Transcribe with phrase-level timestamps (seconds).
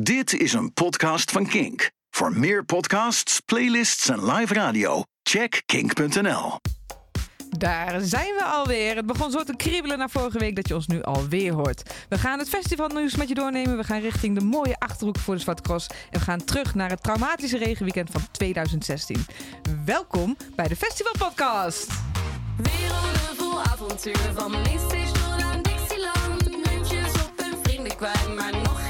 [0.00, 1.90] Dit is een podcast van Kink.
[2.10, 6.58] Voor meer podcasts, playlists en live radio, check kink.nl.
[7.48, 8.96] Daar zijn we alweer.
[8.96, 11.94] Het begon zo te kriebelen na vorige week dat je ons nu alweer hoort.
[12.08, 13.76] We gaan het festivalnieuws met je doornemen.
[13.76, 15.86] We gaan richting de mooie Achterhoek voor de Zwarte Cross.
[15.86, 19.26] En we gaan terug naar het traumatische regenweekend van 2016.
[19.84, 21.86] Welkom bij de Festival Podcast.
[22.56, 23.58] Werelden vol
[24.34, 28.83] Van Mainstation aan Dixieland Muntjes op hun vrienden kwijt Maar nog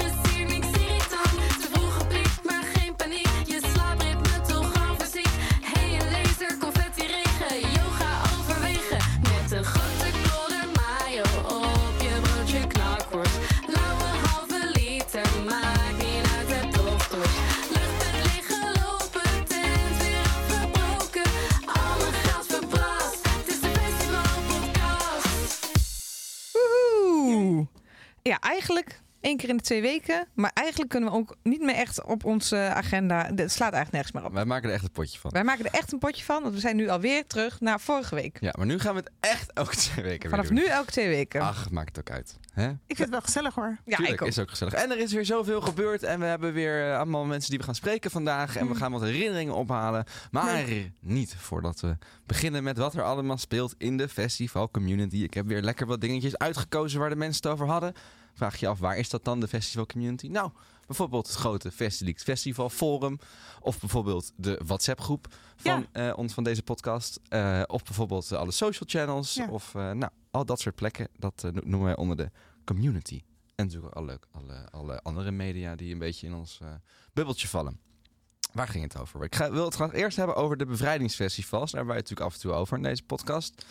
[28.29, 30.27] Ja, eigenlijk één keer in de twee weken.
[30.35, 33.17] Maar eigenlijk kunnen we ook niet meer echt op onze agenda.
[33.34, 34.33] Het slaat eigenlijk nergens meer op.
[34.33, 35.31] Wij maken er echt een potje van.
[35.31, 38.14] Wij maken er echt een potje van, want we zijn nu alweer terug naar vorige
[38.14, 38.36] week.
[38.41, 40.64] Ja, maar nu gaan we het echt elke twee weken Vanaf weer doen.
[40.66, 41.41] nu elke twee weken.
[41.41, 42.39] Ach, maakt het ook uit.
[42.53, 42.69] Hè?
[42.69, 43.78] Ik vind het wel gezellig hoor.
[43.84, 44.28] ja, Tuurlijk, ik ook.
[44.28, 44.72] is ook gezellig.
[44.75, 46.03] En er is weer zoveel gebeurd.
[46.03, 48.55] En we hebben weer eh, allemaal mensen die we gaan spreken vandaag.
[48.55, 48.61] Mm.
[48.61, 50.05] En we gaan wat herinneringen ophalen.
[50.31, 50.64] Maar
[51.00, 55.16] niet voordat we beginnen met wat er allemaal speelt in de festival community.
[55.16, 57.92] Ik heb weer lekker wat dingetjes uitgekozen waar de mensen het over hadden.
[58.34, 60.27] Vraag je af, waar is dat dan, de festival community?
[60.27, 60.50] Nou,
[60.86, 61.70] bijvoorbeeld het grote
[62.16, 63.18] Festival Forum.
[63.60, 67.20] Of bijvoorbeeld de WhatsApp groep van, eh, ons, van deze podcast.
[67.28, 69.34] Eh, of bijvoorbeeld alle social channels.
[69.34, 69.48] Ja.
[69.48, 71.08] Of eh, nou, al dat soort plekken.
[71.16, 72.30] Dat no- noemen wij onder de
[72.64, 73.22] community.
[73.54, 76.60] En natuurlijk alle, alle, alle andere media die een beetje in ons
[77.12, 77.80] bubbeltje vallen.
[78.52, 79.24] Waar ging het over?
[79.24, 81.70] Ik ga, wil het graag eerst hebben over de bevrijdingsfestivals.
[81.70, 83.64] Daar hebben wij het natuurlijk af en toe over in deze podcast.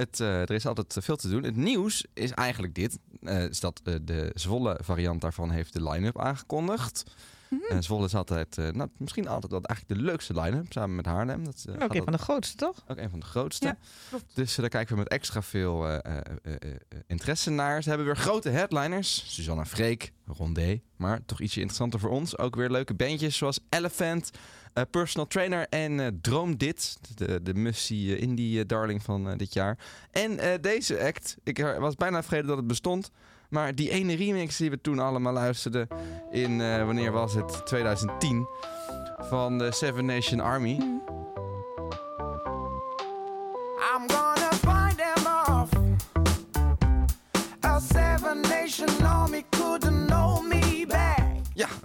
[0.00, 1.42] Het, eh, er is altijd veel te doen.
[1.42, 2.98] Het nieuws is eigenlijk dit.
[3.22, 7.02] eh, is dat eh, de Zwolle variant daarvan heeft de line-up aangekondigd.
[7.68, 10.72] Eh, Zwolle is altijd, eh, nou, misschien altijd wel eigenlijk de leukste line-up.
[10.72, 11.44] Samen met Haarlem.
[11.44, 12.84] Dat, eh, ook een dat- van de grootste, toch?
[12.88, 13.66] ook een van de grootste.
[13.66, 13.76] Ja.
[14.34, 16.76] Dus eh, daar kijken we met extra veel eh, eh, eh, eh,
[17.06, 17.82] interesse naar.
[17.82, 19.34] Ze hebben weer grote headliners.
[19.34, 20.80] Susanna Freek, Rondé.
[20.96, 22.38] Maar toch ietsje interessanter voor ons.
[22.38, 24.30] Ook weer leuke bandjes zoals Elephant,
[24.72, 26.98] eh, Personal Trainer en eh, Droom Dit.
[27.14, 29.78] De, de eh, Indie eh, darling van eh, dit jaar.
[30.10, 33.10] En eh, deze act, ik eh, was bijna vergeten dat het bestond.
[33.48, 35.88] Maar die ene remix die we toen allemaal luisterden
[36.30, 37.66] in, eh, wanneer was het?
[37.66, 38.46] 2010.
[39.18, 40.99] Van de Seven Nation Army.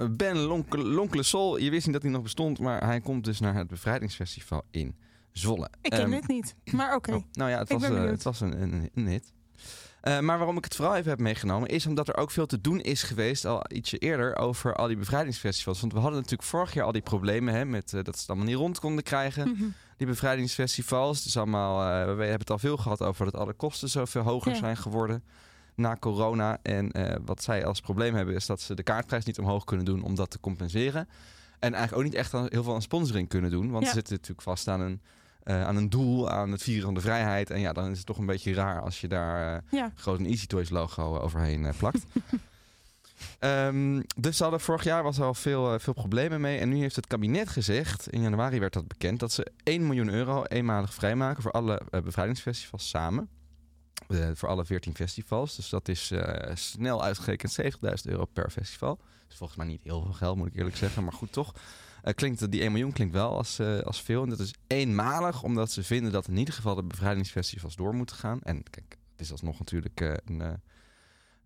[0.09, 1.57] Ben Lonke- Lonkele Sol.
[1.57, 4.95] Je wist niet dat hij nog bestond, maar hij komt dus naar het bevrijdingsfestival in
[5.31, 5.69] Zwolle.
[5.81, 6.55] Ik ken Ehm, dit niet.
[6.71, 7.13] Maar oké.
[7.13, 9.33] oh, nou ja, het was, eh, het was een, een, een hit.
[10.01, 12.61] Eh, maar waarom ik het vooral even heb meegenomen, is omdat er ook veel te
[12.61, 15.79] doen is geweest, al ietsje eerder, over al die bevrijdingsfestivals.
[15.79, 18.29] Want we hadden natuurlijk vorig jaar al die problemen hè, met eh, dat ze het
[18.29, 19.63] allemaal niet rond konden krijgen, Mhm.
[19.97, 21.17] die bevrijdingsfestivals.
[21.17, 24.51] Het is allemaal, we hebben het al veel gehad over dat alle kosten zoveel hoger
[24.51, 24.57] Ja.
[24.57, 25.23] zijn geworden
[25.75, 26.57] na corona.
[26.61, 29.85] En eh, wat zij als probleem hebben is dat ze de kaartprijs niet omhoog kunnen
[29.85, 31.07] doen om dat te compenseren.
[31.59, 33.69] En eigenlijk ook niet echt aan- heel veel aan sponsoring kunnen doen.
[33.71, 33.89] Want Ja.
[33.89, 35.01] ze zitten natuurlijk vast aan een,
[35.43, 37.49] eh, aan een doel, aan het vieren van de vrijheid.
[37.49, 39.91] En ja, dan is het toch een beetje raar als je daar Ja.
[39.95, 42.03] groot een Easy Toys logo overheen plakt.
[43.39, 46.59] Ehm, dus hadden vorig jaar was er al veel, veel problemen mee.
[46.59, 50.09] En nu heeft het kabinet gezegd, in januari werd dat bekend, dat ze 1 miljoen
[50.09, 53.29] euro eenmalig vrijmaken voor alle bevrijdingsfestivals samen.
[54.07, 55.55] Eh, voor alle 14 festivals.
[55.55, 58.99] Dus dat is eh, snel uitgerekend 70.000 euro per festival.
[59.27, 61.03] Dus volgens mij niet heel veel geld, moet ik eerlijk zeggen.
[61.03, 61.53] Maar goed, toch.
[62.01, 64.23] Eh, klinkt, die 1 miljoen klinkt wel als, als veel.
[64.23, 68.15] En dat is eenmalig, omdat ze vinden dat in ieder geval de bevrijdingsfestivals door moeten
[68.15, 68.41] gaan.
[68.41, 70.61] En kijk, het is alsnog natuurlijk een,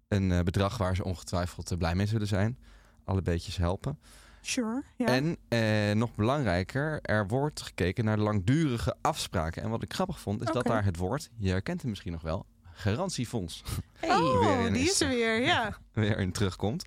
[0.07, 2.57] een bedrag waar ze ongetwijfeld blij mee zullen zijn.
[3.03, 3.99] Alle beetjes helpen.
[4.41, 4.83] Sure.
[4.95, 5.05] Ja.
[5.05, 9.63] En eh, nog belangrijker, er wordt gekeken naar langdurige afspraken.
[9.63, 12.21] En wat ik grappig vond, is dat daar het woord, je herkent het misschien nog
[12.21, 13.63] wel, garantiefonds
[13.99, 14.17] Hey.
[14.21, 15.01] weer oh, in die is.
[15.01, 15.41] er weer.
[15.41, 15.77] Ja.
[15.93, 16.85] weer in terugkomt.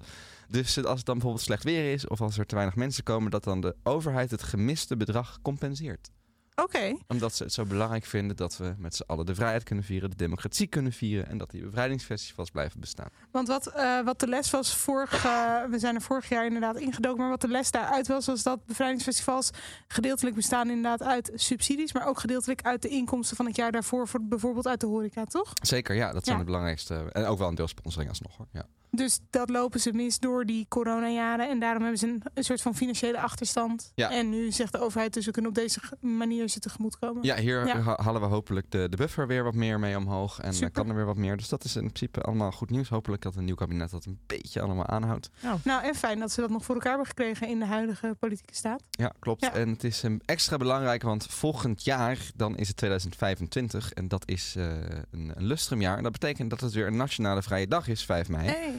[0.48, 3.30] Dus als het dan bijvoorbeeld slecht weer is of als er te weinig mensen komen,
[3.30, 6.10] dat dan de overheid het gemiste bedrag compenseert.
[6.56, 6.96] Oké.
[7.08, 10.10] Omdat ze het zo belangrijk vinden dat we met z'n allen de vrijheid kunnen vieren,
[10.10, 13.08] de democratie kunnen vieren en dat die bevrijdingsfestivals blijven bestaan.
[13.30, 15.22] Want wat, eh, wat de les was vorig,
[15.70, 18.66] we zijn er vorig jaar inderdaad ingedoken, maar wat de les daaruit was, was dat
[18.66, 19.50] bevrijdingsfestivals
[19.88, 24.08] gedeeltelijk bestaan inderdaad uit subsidies, maar ook gedeeltelijk uit de inkomsten van het jaar daarvoor,
[24.08, 25.52] voor, bijvoorbeeld uit de horeca, toch?
[25.62, 26.42] Zeker, ja, dat zijn Ja.
[26.42, 26.94] de belangrijkste.
[27.12, 28.46] En ook wel een deel sponsoring alsnog hoor.
[28.52, 28.66] Ja.
[28.94, 31.48] Dus dat lopen ze mis door die coronajaren.
[31.48, 33.92] En daarom hebben ze een, een soort van financiële achterstand.
[33.94, 34.10] Ja.
[34.10, 37.22] En nu zegt de overheid dus we kunnen op deze manier ze tegemoet komen.
[37.22, 37.96] Ja, hier Ja.
[38.02, 40.40] halen we hopelijk de, de buffer weer wat meer mee omhoog.
[40.40, 40.70] En Super.
[40.70, 41.36] kan er weer wat meer.
[41.36, 42.88] Dus dat is in principe allemaal goed nieuws.
[42.88, 45.30] Hopelijk dat een nieuw kabinet dat een beetje allemaal aanhoudt.
[45.64, 48.54] Nou, en fijn dat ze dat nog voor elkaar hebben gekregen in de huidige politieke
[48.54, 48.82] staat.
[48.90, 49.40] Ja, klopt.
[49.44, 49.52] Ja.
[49.52, 53.92] En het is um, extra belangrijk, want volgend jaar dan is het 2025.
[53.92, 54.64] En dat is eh,
[55.10, 55.96] een, een lustrumjaar.
[55.96, 58.46] En dat betekent dat het weer een nationale vrije dag is, 5 mei.
[58.48, 58.74] Hey.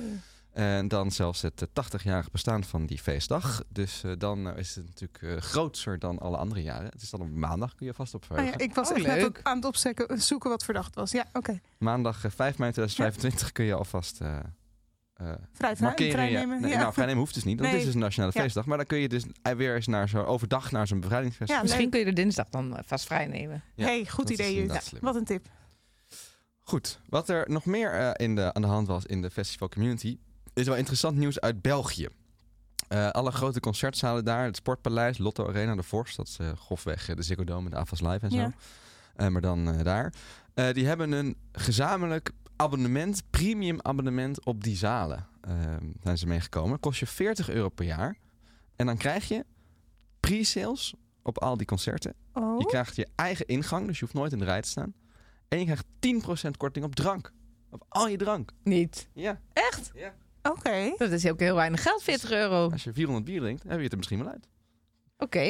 [0.51, 3.63] En dan zelfs het eh, 80-jarig bestaan van die feestdag.
[3.69, 6.85] Dus eh, dan eh, is het natuurlijk eh, groter dan alle andere jaren.
[6.89, 8.59] Het is dan op maandag, kun je vast op Oh verheugen.
[8.59, 11.11] ja, ik was Oh, echt net aan het opzetten, zoeken wat verdacht was.
[11.11, 11.59] Ja, oké.
[11.77, 14.37] Maandag eh, 5 mei 2025 kun je alvast eh,
[15.13, 16.11] eh, Vrij, markeren.
[16.11, 16.39] vrij ja.
[16.39, 16.61] nemen.
[16.61, 16.77] Nee, ja.
[16.79, 17.79] Nou, vrijnemen hoeft dus niet, want het Nee.
[17.79, 18.41] is dus een nationale Ja.
[18.41, 18.65] feestdag.
[18.65, 21.51] Maar dan kun je dus eh, weer eens naar zo overdag naar zo'n bevrijdingsfeest.
[21.51, 23.63] Ja, Misschien kun je de dinsdag dan eh, vast vrij nemen.
[23.75, 24.69] Ja, hey, goed dat is idee.
[25.01, 25.45] Wat een tip.
[26.73, 29.69] Goed, wat er nog meer eh, in de, aan de hand was in de festival
[29.69, 30.17] community,
[30.53, 32.07] is wel interessant nieuws uit België.
[32.87, 37.05] Eh, alle grote concertzalen daar, het Sportpaleis, Lotto Arena, de Vorst, dat is eh, grofweg
[37.05, 38.37] de Ziggo Dome, de AFAS Live en zo.
[39.17, 39.29] Ja.
[39.29, 40.13] Maar dan daar.
[40.53, 45.27] Die hebben een gezamenlijk abonnement, premium abonnement op die zalen.
[45.41, 45.53] eh,
[46.01, 46.79] zijn ze meegekomen.
[46.79, 48.17] Kost je 40 euro per jaar.
[48.75, 49.45] En dan krijg je
[50.19, 50.93] pre-sales
[51.23, 52.13] op al die concerten.
[52.33, 54.93] Oh, Je krijgt je eigen ingang, dus je hoeft nooit in de rij te staan.
[55.47, 55.85] En je krijgt
[56.47, 57.31] 10% korting op drank.
[57.69, 58.51] Op al je drank.
[58.63, 59.07] Niet.
[59.13, 59.39] Ja.
[59.53, 59.91] Echt?
[59.95, 60.13] ja.
[60.43, 60.93] oké.
[60.97, 62.63] Dat is ook heel weinig geld, 40 euro.
[62.63, 64.47] Oké, Als je 400 bier drinkt, heb je het er misschien wel uit.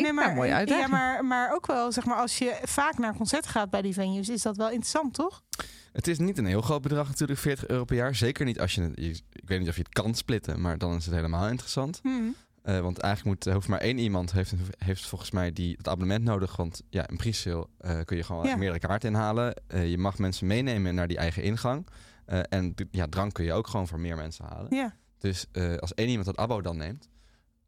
[0.01, 0.69] Nee, maar, nou, mooi uit.
[0.69, 3.93] ja, maar, maar ook wel, zeg maar, als je vaak naar concerten gaat bij die
[3.93, 5.43] venues, is dat wel interessant, toch?
[5.91, 8.15] Het is niet een heel groot bedrag natuurlijk, 40 euro per jaar.
[8.15, 8.91] Zeker niet als je het...
[8.95, 11.99] je- Ik weet niet of je het kan splitten, maar dan is het helemaal interessant.
[12.03, 12.35] Hmm.
[12.63, 16.23] Eh, want eigenlijk moet, hoeft maar één iemand heeft, heeft volgens mij die, het abonnement
[16.23, 16.55] nodig.
[16.55, 18.55] Want ja, een pre-sale eh, kun je gewoon Ja.
[18.55, 19.53] meerdere kaarten inhalen.
[19.67, 21.87] Eh, je mag mensen meenemen naar die eigen ingang.
[22.25, 24.75] Eh, en ja, drank kun je ook gewoon voor meer mensen halen.
[24.75, 24.95] Ja.
[25.17, 27.09] Dus eh, als één iemand dat abo dan neemt,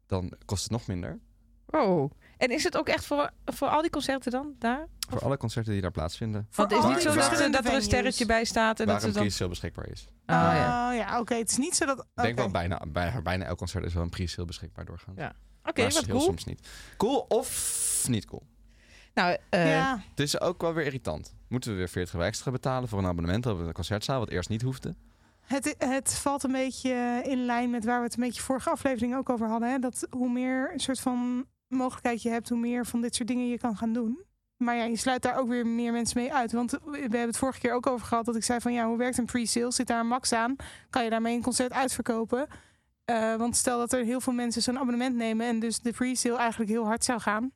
[0.06, 1.18] dan kost het nog minder.
[1.66, 2.10] Oh.
[2.36, 4.86] En is het ook echt voor, voor al die concerten dan daar?
[5.08, 6.48] Voor alle concerten die daar plaatsvinden.
[6.54, 9.00] Want het is niet zo dat, er- dat er een sterretje bij staat en Waar
[9.00, 9.22] dat dan...
[9.22, 10.06] pre-sale beschikbaar is.
[10.10, 10.90] Oh, ja.
[10.90, 11.34] Oh, ja, oké.
[11.34, 11.98] Het is niet zo dat...
[11.98, 15.14] Ik denk wel bijna, bijna, bijna elk concert is wel een pre-sale beschikbaar doorgaan.
[15.16, 15.32] Ja.
[15.64, 16.20] Oké, maar wat heel cool.
[16.26, 16.68] soms niet.
[16.96, 18.42] Cool of niet cool?
[19.14, 21.34] Nou, eh, ja, Het is ook wel weer irritant.
[21.48, 24.48] Moeten we weer 40 euro extra betalen voor een abonnement op een concertzaal, wat eerst
[24.48, 24.94] niet hoefde?
[25.46, 29.16] het, het valt een beetje in lijn met waar we het een beetje vorige aflevering
[29.16, 29.70] ook over hadden.
[29.70, 29.78] Hè?
[29.78, 33.48] Dat hoe meer een soort van mogelijkheid je hebt, hoe meer van dit soort dingen
[33.48, 34.24] je kan gaan doen.
[34.56, 36.52] Maar ja, je sluit daar ook weer meer mensen mee uit.
[36.52, 38.96] Want we hebben het vorige keer ook over gehad dat ik zei van ja, hoe
[38.96, 39.72] werkt een pre-sale?
[39.72, 40.56] Zit daar een max aan?
[40.90, 42.48] Kan je daarmee een concert uitverkopen?
[43.04, 46.36] Eh, want stel dat er heel veel mensen zo'n abonnement nemen en dus de pre-sale
[46.36, 47.52] eigenlijk heel hard zou gaan.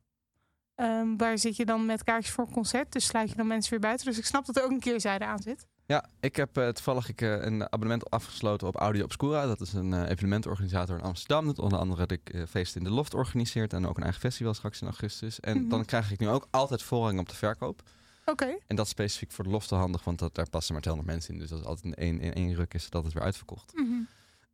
[0.75, 2.93] Ehm, waar zit je dan met kaartjes voor een concert?
[2.93, 4.07] Dus sluit je dan mensen weer buiten.
[4.07, 5.67] Dus ik snap dat er ook een keerzijde aan zit.
[5.91, 9.47] Ja, ik heb eh, toevallig ik, eh, een abonnement afgesloten op Audio Obscura.
[9.47, 11.47] Dat is een eh, evenementorganisator in Amsterdam.
[11.47, 13.73] Dat onder andere de eh, feest in de Loft organiseert.
[13.73, 15.41] En ook een eigen festival straks in augustus.
[15.41, 15.69] En Mhm.
[15.69, 17.83] dan krijg ik nu ook altijd voorrang op de verkoop.
[18.25, 18.57] Oké.
[18.67, 21.35] En dat is specifiek voor de Loft handig, want dat, daar passen maar 200 mensen
[21.35, 21.41] in.
[21.41, 23.73] Dus dat is altijd in één, in één ruk is dat het weer uitverkocht.
[23.75, 24.01] Mhm.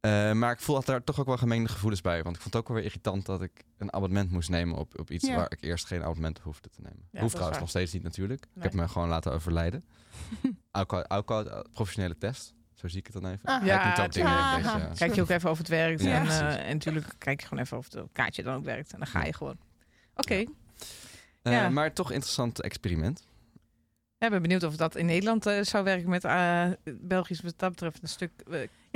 [0.07, 2.23] Eh, maar ik voel dat daar toch ook wel gemengde gevoelens bij.
[2.23, 4.99] Want ik vond het ook wel weer irritant dat ik een abonnement moest nemen op,
[4.99, 5.37] op iets Ja.
[5.37, 7.09] waar ik eerst geen abonnement hoefde te nemen.
[7.11, 8.47] dat Hoeft trouwens nog steeds niet natuurlijk.
[8.55, 9.85] Ik heb me gewoon laten overlijden.
[10.71, 12.55] Auko- eh, professionele test.
[12.75, 13.45] Zo zie ik het dan even.
[13.45, 13.55] Ah.
[13.57, 14.79] Kijk Ja, beetje, Aha.
[14.89, 16.03] eh, Kijk je ook even of het werkt.
[16.03, 18.93] Ja, en, eh, en natuurlijk kijk je gewoon even of het kaartje dan ook werkt.
[18.93, 19.59] En dan ga je gewoon.
[20.15, 20.45] Oké.
[21.43, 21.69] eh, ja.
[21.69, 23.27] Maar toch interessant experiment.
[24.19, 27.55] Ja, ik ben benieuwd of dat in Nederland eh, zou werken met eh Belgisch wat
[27.59, 28.31] dat betreft een stuk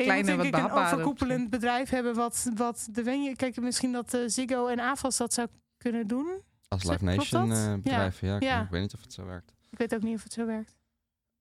[0.04, 3.36] je moet wat een overkoepelend bedrijf hebben wat, wat de venue...
[3.36, 6.42] Kijk, misschien dat eh, Ziggo en AFAS dat zou kunnen doen.
[6.68, 8.20] Als Live Nation eh, bedrijf.
[8.20, 8.62] Ja, ik, Ja.
[8.62, 9.52] ik weet niet of het zo werkt.
[9.70, 10.74] Ik weet ook niet of het zo werkt.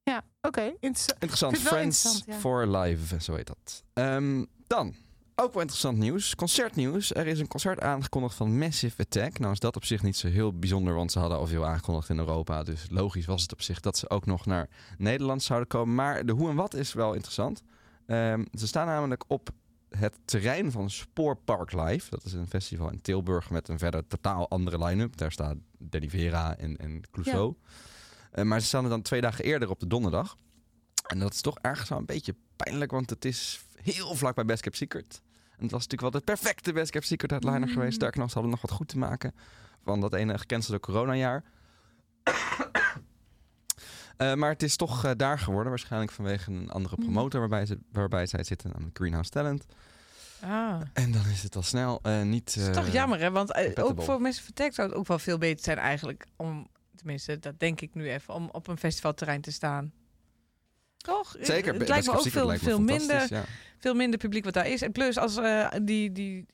[0.03, 0.73] Ja, oké.
[0.79, 1.57] Interessa- Interessant.
[1.57, 2.39] Friends interessant, ja.
[2.39, 3.83] for Live, zo heet dat.
[3.93, 4.95] Ehm, dan,
[5.35, 6.35] ook wel interessant nieuws.
[6.35, 7.13] Concertnieuws.
[7.15, 9.39] Er is een concert aangekondigd van Massive Attack.
[9.39, 12.09] Nou is dat op zich niet zo heel bijzonder, want ze hadden al veel aangekondigd
[12.09, 12.63] in Europa.
[12.63, 15.95] Dus logisch was het op zich dat ze ook nog naar Nederland zouden komen.
[15.95, 17.63] Maar de hoe en wat is wel interessant.
[18.09, 19.49] Ehm, ze staan namelijk op
[19.89, 22.09] het terrein van Spoorpark Live.
[22.09, 25.17] Dat is een festival in Tilburg met een verder totaal andere line-up.
[25.17, 27.55] Daar staat Danny Vera en, en Clouseau.
[28.31, 30.37] Eh, maar ze staan er dan twee dagen eerder op de donderdag.
[31.07, 34.45] En dat is toch ergens wel een beetje pijnlijk, want het is heel vlak bij
[34.45, 35.21] Best Kept Secret.
[35.57, 37.73] En het was natuurlijk wel de perfecte Best Kept Secret headliner Mm.
[37.73, 37.93] geweest.
[37.95, 39.33] Sterker nog, ze hadden nog wat goed te maken
[39.83, 41.43] van dat ene gecancelde coronajaar.
[44.19, 47.03] Eh, maar het is toch eh, daar geworden, waarschijnlijk vanwege een andere Mm.
[47.03, 49.65] promotor waarbij, ze, waarbij zij zitten, namelijk Greenhouse Talent.
[50.41, 50.81] Ah.
[50.93, 52.55] En dan is het al snel eh, niet...
[52.55, 53.31] Dat is toch jammer, hè?
[53.31, 57.39] Want ook voor mensen vertekt zou het ook wel veel beter zijn eigenlijk om, tenminste,
[57.39, 59.91] dat denk ik nu even, om op een festivalterrein te staan.
[60.97, 61.35] toch?
[61.41, 61.73] Zeker.
[61.73, 63.43] Het lijkt me ook veel, veel, minder, ja.
[63.77, 64.81] veel minder publiek wat daar is.
[64.81, 66.45] En plus, als eh, die, die,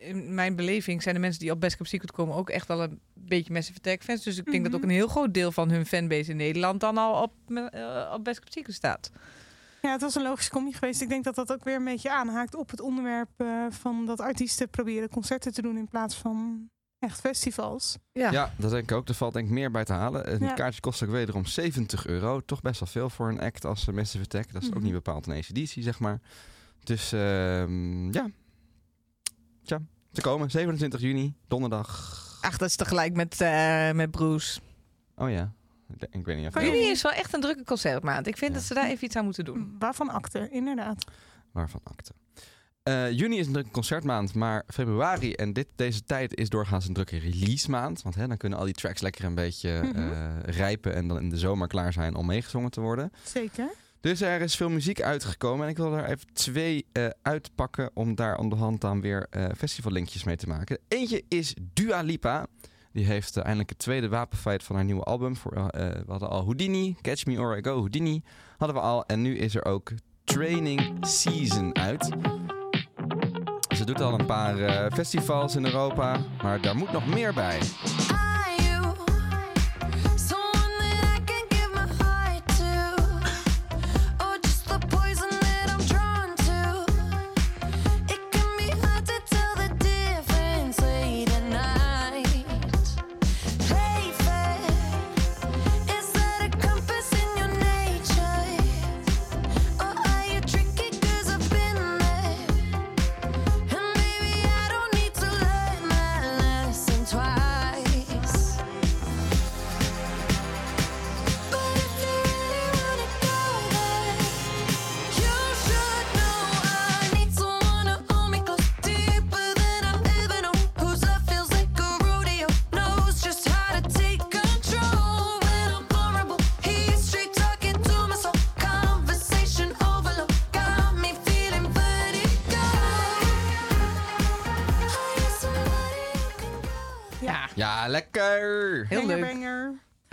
[0.00, 2.82] in mijn beleving zijn de mensen die op Best Kept Secret komen ook echt wel
[2.82, 4.22] een beetje Massive Attack fans.
[4.22, 4.74] Dus ik denk dat Mhm.
[4.82, 8.24] ook een heel groot deel van hun fanbase in Nederland dan al op, eh, op
[8.24, 9.10] Best Secret staat.
[9.82, 11.00] Ja, het was een logische combi geweest.
[11.02, 14.20] Ik denk dat dat ook weer een beetje aanhaakt op het onderwerp eh, van dat
[14.20, 17.96] artiesten proberen concerten te doen in plaats van echt festivals.
[18.12, 18.30] Ja.
[18.30, 19.08] Ja, dat denk ik ook.
[19.08, 20.32] Er valt denk ik meer bij te halen.
[20.32, 20.52] Een Ja.
[20.54, 22.40] kaartje kost ook wederom 70 euro.
[22.40, 24.52] Toch best wel veel voor een act als uh, Massive Attack.
[24.52, 24.84] Dat is ook Mhm.
[24.84, 26.20] niet bepaald een ACDC, zeg maar.
[26.84, 28.30] Dus ehm, ja.
[29.78, 29.80] Tja,
[30.12, 30.50] te komen.
[30.50, 32.18] 27 juni, donderdag.
[32.40, 34.60] Ach, dat is tegelijk met, eh, met Bruce.
[35.16, 35.52] Oh ja.
[35.94, 38.26] Ik, ik weet niet of is wel echt een drukke concertmaand.
[38.26, 38.56] Ik vind Ja.
[38.58, 39.76] dat ze daar even iets aan moeten doen.
[39.78, 41.04] Waarvan akte, inderdaad.
[41.52, 42.12] waarvan akte.
[42.82, 46.94] Eh, juni is een drukke concertmaand, maar februari en dit, deze tijd is doorgaans een
[46.94, 48.02] drukke release maand.
[48.02, 50.12] Want hè, dan kunnen al die tracks lekker een beetje Mhm.
[50.12, 53.12] eh, rijpen en dan in de zomer klaar zijn om meegezongen te worden.
[53.24, 53.70] Zeker.
[54.00, 58.14] Dus er is veel muziek uitgekomen en ik wil er even twee eh, uitpakken om
[58.14, 60.78] daar aan de hand dan weer eh festivallinkjes mee te maken.
[60.88, 62.46] Eentje is Dua Lipa.
[62.92, 65.36] Die heeft eh, eindelijk het tweede wapenfeit van haar nieuwe album.
[65.36, 68.22] Voor, we hadden al Houdini, Catch Me Or I Go, Houdini
[68.56, 69.06] hadden we al.
[69.06, 69.92] En nu is er ook
[70.24, 72.04] Training Season uit.
[73.76, 77.58] Ze doet al een paar festivals in Europa, maar daar moet nog meer bij.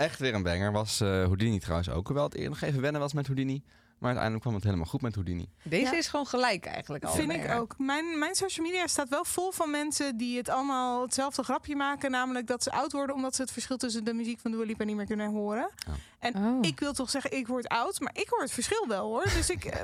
[0.08, 0.72] Echt weer een banger.
[0.72, 2.06] Was eh, Houdini trouwens ook.
[2.06, 3.62] Hoewel het eerder nog even wennen was met Houdini.
[3.98, 5.48] Maar uiteindelijk kwam het helemaal goed met Houdini.
[5.62, 5.96] Deze Ja.
[5.98, 7.12] is gewoon gelijk eigenlijk al.
[7.14, 7.74] Vind ik ook.
[7.78, 12.10] Mijn, mijn social media staat wel vol van mensen die het allemaal hetzelfde grapje maken.
[12.10, 14.84] Namelijk dat ze oud worden omdat ze het verschil tussen de muziek van Dua Lipa
[14.84, 15.70] niet meer kunnen horen.
[16.18, 16.58] En Oh.
[16.60, 19.24] ik wil toch zeggen, ik word oud, maar ik hoor het verschil wel hoor.
[19.24, 19.82] Dus ik eh,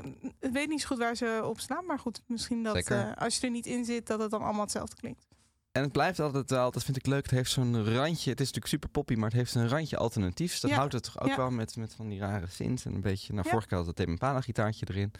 [0.52, 1.86] weet niet zo goed waar ze op staan.
[1.86, 4.62] Maar goed, misschien dat eh, als je er niet in zit, dat het dan allemaal
[4.62, 5.26] hetzelfde klinkt.
[5.74, 8.30] En het blijft altijd wel, dat vind ik leuk, het heeft zo'n randje.
[8.30, 10.60] Het is natuurlijk super poppy, maar het heeft een randje alternatiefs.
[10.60, 10.76] Dat Ja.
[10.76, 11.36] houdt het toch ook Ja.
[11.36, 13.32] wel met, met van die rare synths en een beetje...
[13.32, 13.50] Nou, Ja.
[13.50, 15.12] vorige keer had het Tame Impala gitaartje erin.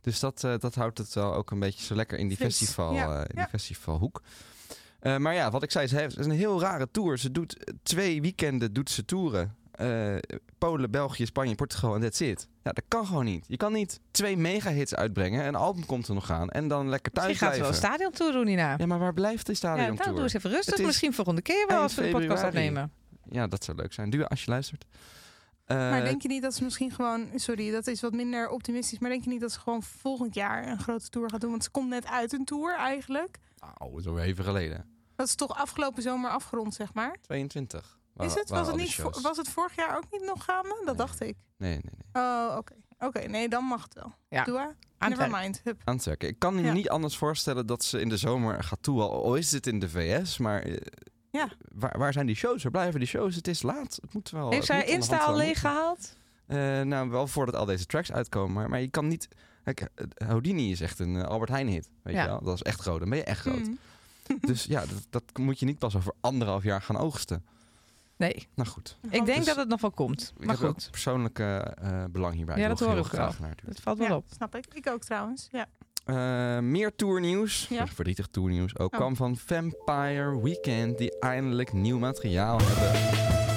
[0.00, 2.56] Dus dat, eh, dat houdt het wel ook een beetje zo lekker in die, Fris.
[2.58, 4.22] festival, eh, in die festivalhoek.
[5.00, 7.18] Eh, maar ja, wat ik zei, ze heeft, het is een heel rare tour.
[7.18, 9.54] Ze doet twee weekenden doet ze toeren.
[9.80, 10.16] Eh,
[10.58, 12.48] Polen, België, Spanje, Portugal en that's it.
[12.62, 13.44] Ja, dat kan gewoon niet.
[13.48, 15.46] Je kan niet twee megahits uitbrengen.
[15.46, 16.48] Een album komt er nog aan.
[16.50, 17.98] En dan lekker thuis Misschien gaat ze wel een blijven.
[18.00, 18.74] stadion toe doen hierna.
[18.78, 20.70] Ja, maar waar blijft de Ja, stadion nou, doe eens even rustig.
[20.70, 22.92] Het is Misschien volgende keer wel als we de podcast opnemen.
[23.24, 24.10] Ja, dat zou leuk zijn.
[24.10, 24.84] Dua, als je luistert.
[25.64, 28.98] Eh, Maar denk je niet dat ze misschien gewoon, sorry, dat is wat minder optimistisch.
[28.98, 31.50] Maar denk je niet dat ze gewoon volgend jaar een grote tour gaat doen?
[31.50, 33.38] Want ze komt net uit een tour eigenlijk.
[33.78, 34.84] Nou, zo even geleden.
[35.16, 37.16] Dat is toch afgelopen zomer afgerond, zeg maar.
[37.20, 37.98] 22.
[38.22, 38.48] Is het?
[38.48, 40.68] Was het, niet, was het vorig jaar ook niet nog gaande?
[40.68, 40.94] Dat Nee.
[40.94, 41.36] dacht ik.
[41.56, 41.80] Nee, nee,
[42.12, 42.22] nee.
[42.24, 42.74] Oh, oké.
[42.98, 44.12] Oké, nee, dan mag het wel.
[44.28, 44.44] Ja.
[44.44, 45.60] Dua, never mind.
[45.64, 45.80] Hup.
[45.84, 46.06] Het.
[46.22, 46.72] Ik kan me Ja.
[46.72, 49.00] niet anders voorstellen dat ze in de zomer gaat toe.
[49.02, 50.76] Al is het in de VS, maar eh,
[51.30, 51.48] Ja.
[51.74, 52.62] waar, waar zijn die shows?
[52.62, 53.34] Waar blijven die shows?
[53.34, 53.98] Het is laat.
[54.02, 54.50] Het moet wel.
[54.50, 55.62] Heeft zij Insta al wel leeg moeten.
[55.70, 56.16] gehaald?
[56.46, 58.52] Eh, nou, wel voordat al deze tracks uitkomen.
[58.52, 59.28] Maar, maar je kan niet...
[59.64, 61.88] Kijk, Houdini is echt een eh, Albert Heijn hit.
[62.02, 62.22] Weet Ja.
[62.22, 62.42] je wel?
[62.42, 63.00] Dat is echt groot.
[63.00, 63.66] Dan ben je echt groot.
[63.66, 63.78] Mm.
[64.40, 67.44] Dus ja, dat, dat moet je niet pas over anderhalf jaar gaan oogsten.
[68.20, 68.98] Nee, Nou goed.
[69.02, 70.32] ik denk Dus- dat het nog wel komt.
[70.38, 72.58] Ik Maar goed, persoonlijke eh, belang hierbij.
[72.58, 73.46] Ja, dat hoor ik graag wel.
[73.48, 74.24] naar het het valt wel Ja, op.
[74.34, 74.66] snap ik.
[74.74, 75.48] Ik ook trouwens.
[75.50, 75.66] Ja.
[76.04, 77.86] Eh, meer tournieuws, Ja.
[77.86, 78.98] verdrietig tournieuws ook, Oh.
[78.98, 83.49] kwam van Vampire Weekend, die eindelijk nieuw materiaal hebben.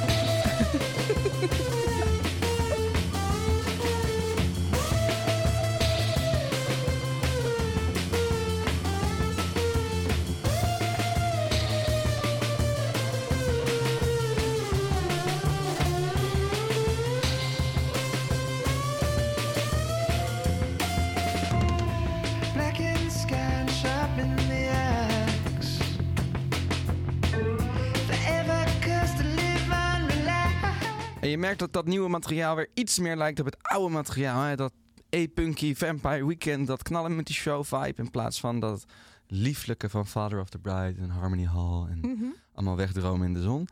[31.58, 34.42] Merkt dat dat nieuwe materiaal weer iets meer lijkt op het oude materiaal.
[34.42, 34.56] Hè?
[34.56, 34.74] Dat
[35.16, 37.94] A-punky Vampire Weekend, dat knallen met die show vibe.
[38.02, 38.86] In plaats van dat
[39.28, 41.86] lieflijke van Father of the Bride en Harmony Hall.
[41.90, 42.24] En Mhm.
[42.54, 43.68] allemaal wegdromen in de zon.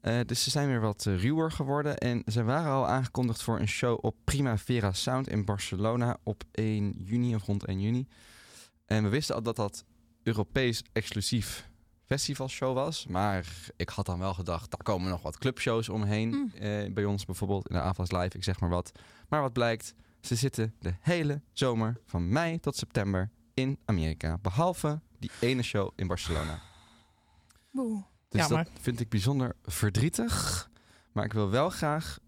[0.00, 1.98] Eh, dus ze zijn weer wat eh, ruwer geworden.
[1.98, 6.94] En ze waren al aangekondigd voor een show op Primavera Sound in Barcelona op 1
[7.04, 8.06] juni of rond 1 juni.
[8.86, 9.84] En we wisten al dat dat
[10.22, 11.68] Europees exclusief
[12.04, 13.06] festivalshow was.
[13.06, 13.46] Maar
[13.76, 16.28] ik had dan wel gedacht, daar komen nog wat clubshows omheen.
[16.28, 16.52] Mm.
[16.54, 18.92] Eh, bij ons bijvoorbeeld in de AVAS Live, ik zeg maar wat.
[19.28, 24.38] Maar wat blijkt, ze zitten de hele zomer van mei tot september in Amerika.
[24.38, 26.60] Behalve die ene show in Barcelona.
[27.70, 28.04] Boe.
[28.28, 28.64] Dus Jammer.
[28.64, 30.68] dat vind ik bijzonder verdrietig.
[31.12, 32.18] Maar ik wil wel graag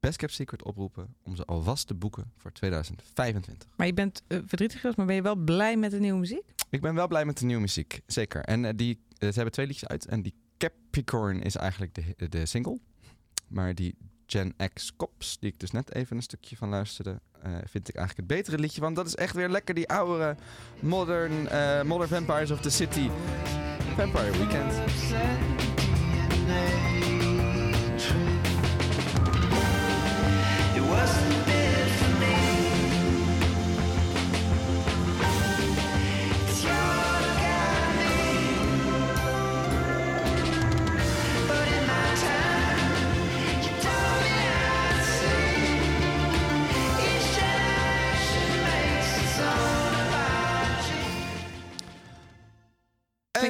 [0.00, 3.68] Best Kept Secret oproepen om ze alvast te boeken voor 2025.
[3.76, 6.44] Maar je bent eh, verdrietig geweest, maar ben je wel blij met de nieuwe muziek?
[6.72, 8.40] Ik ben wel blij met de nieuwe muziek, zeker.
[8.40, 10.06] En eh, die, eh, ze hebben twee liedjes uit.
[10.06, 12.78] En die Capricorn is eigenlijk de, de single.
[13.48, 13.94] Maar die
[14.26, 17.94] Gen X Cops, die ik dus net even een stukje van luisterde, eh, vind ik
[17.94, 18.80] eigenlijk het betere liedje.
[18.80, 20.36] Want dat is echt weer lekker die oudere
[20.80, 21.42] modern,
[21.86, 23.08] modern Vampires of the City
[23.96, 25.61] Vampire Weekend.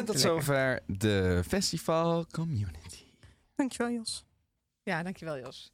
[0.03, 3.05] En tot zover de festival community.
[3.57, 4.25] Dankjewel, Jos.
[4.83, 5.73] Ja, dankjewel Jos.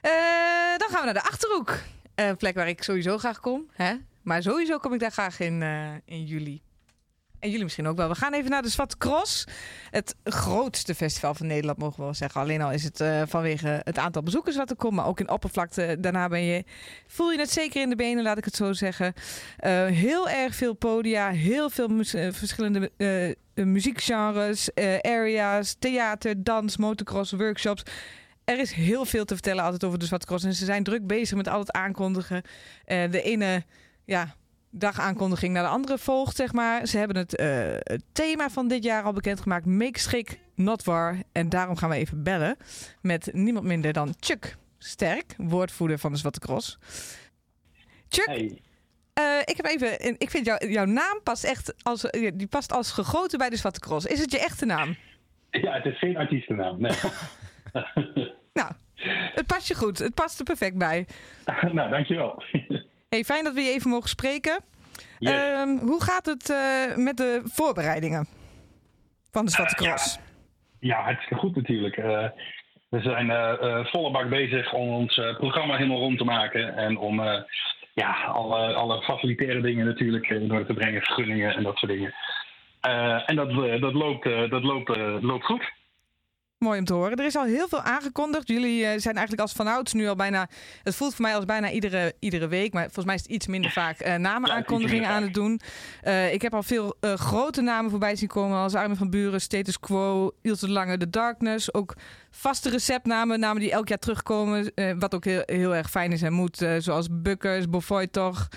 [0.00, 0.10] Eh,
[0.76, 1.78] dan gaan we naar de Achterhoek.
[2.14, 3.70] Een plek waar ik sowieso graag kom.
[3.72, 3.94] Hè?
[4.22, 6.62] Maar sowieso kom ik daar graag in, eh, in juli.
[7.38, 8.08] En jullie misschien ook wel.
[8.08, 9.44] We gaan even naar de Zwarte Cross.
[9.90, 12.40] Het grootste festival van Nederland, mogen we wel zeggen.
[12.40, 14.94] Alleen al is het eh, vanwege het aantal bezoekers wat er komt.
[14.94, 15.96] Maar ook in oppervlakte.
[16.00, 16.64] Daarna ben je,
[17.06, 19.12] voel je het zeker in de benen, laat ik het zo zeggen.
[19.92, 21.30] Heel erg veel podia.
[21.30, 22.90] Heel veel mu- verschillende
[23.64, 27.82] muziekgenres, eh, areas, theater, dans, motocross, workshops.
[28.44, 30.44] Er is heel veel te vertellen altijd over de Zwarte Cross.
[30.44, 32.42] En ze zijn druk bezig met al het aankondigen.
[32.84, 33.64] Eh, de ene
[34.04, 34.34] ja,
[34.70, 36.86] dagaankondiging naar de andere volgt, zeg maar.
[36.86, 39.66] Ze hebben het, eh, thema van dit jaar al bekendgemaakt.
[39.66, 41.22] Make schik, not war.
[41.32, 42.56] En daarom gaan we even bellen
[43.00, 46.78] met niemand minder dan Chuck Sterk, woordvoerder van de Zwarte Cross.
[48.08, 48.64] Chuck.
[49.16, 52.46] Eh, ik heb even, en ik vind jou, jouw naam past echt als, eh, die
[52.46, 54.06] past als gegoten bij de Zwarte Cross.
[54.06, 54.96] Is het je echte naam?
[55.50, 56.80] Ja, het is geen artiestennaam.
[56.80, 56.92] Nee.
[58.52, 58.72] Nou,
[59.34, 59.98] het past je goed.
[59.98, 61.06] Het past er perfect bij.
[61.72, 62.42] nou, dankjewel.
[63.08, 64.60] Hey, fijn dat we je even mogen spreken.
[65.18, 65.32] Yes.
[65.32, 68.26] Ehm, hoe gaat het eh, met de voorbereidingen
[69.30, 69.88] van de Zwarte ja.
[69.88, 70.18] Cross?
[70.80, 71.96] Ja, hartstikke goed natuurlijk.
[72.88, 73.26] We zijn
[73.86, 76.76] volle bak bezig om ons programma helemaal rond te maken.
[76.76, 77.20] En om
[77.96, 82.14] ja, alle, alle facilitaire dingen natuurlijk in orde te brengen, vergunningen en dat soort dingen.
[82.80, 85.72] Eh, en dat, eh, dat, loopt, eh, dat loopt, eh, loopt goed.
[86.58, 87.16] Mooi om te horen.
[87.16, 88.48] Er is al heel veel aangekondigd.
[88.48, 90.48] Jullie eh, zijn eigenlijk als vanouds nu al bijna...
[90.82, 92.72] Het voelt voor mij als bijna iedere, iedere week.
[92.72, 95.60] Maar volgens mij is het iets minder vaak uh, namenaankondigingen minder aan het doen.
[96.04, 98.58] Uh, ik heb al veel uh, grote namen voorbij zien komen.
[98.58, 101.74] Als Armin van Buren, Status Quo, Ilse de Lange, The Darkness.
[101.74, 101.94] Ook
[102.30, 103.40] vaste receptnamen.
[103.40, 104.72] Namen die elk jaar terugkomen.
[104.98, 106.66] Wat ook heel, heel erg fijn is en moet.
[106.78, 108.48] Zoals Bukkers, Bofoy toch...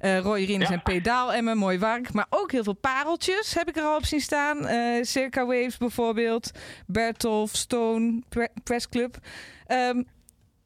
[0.00, 0.74] Uh, Roy Rines ja.
[0.74, 2.12] en Pedaal Emmen, mooi werk.
[2.12, 4.58] Maar ook heel veel pareltjes heb ik er al op zien staan.
[4.70, 6.50] Uh, Circa Waves bijvoorbeeld.
[6.86, 9.16] Bertolf, Stone, Pre Press Club.
[9.68, 10.06] Um,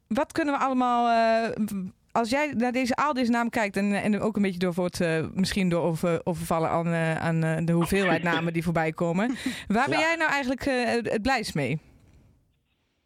[0.07, 1.07] wat kunnen we allemaal...
[1.49, 1.67] Uh,
[2.11, 4.99] als jij naar deze, al deze namen kijkt en, en ook een beetje door wordt,
[5.33, 9.35] misschien door over, overvallen aan, aan de hoeveelheid namen die voorbij komen.
[9.67, 10.05] Waar ben ja.
[10.05, 10.63] jij nou eigenlijk
[11.09, 11.79] het blijst mee?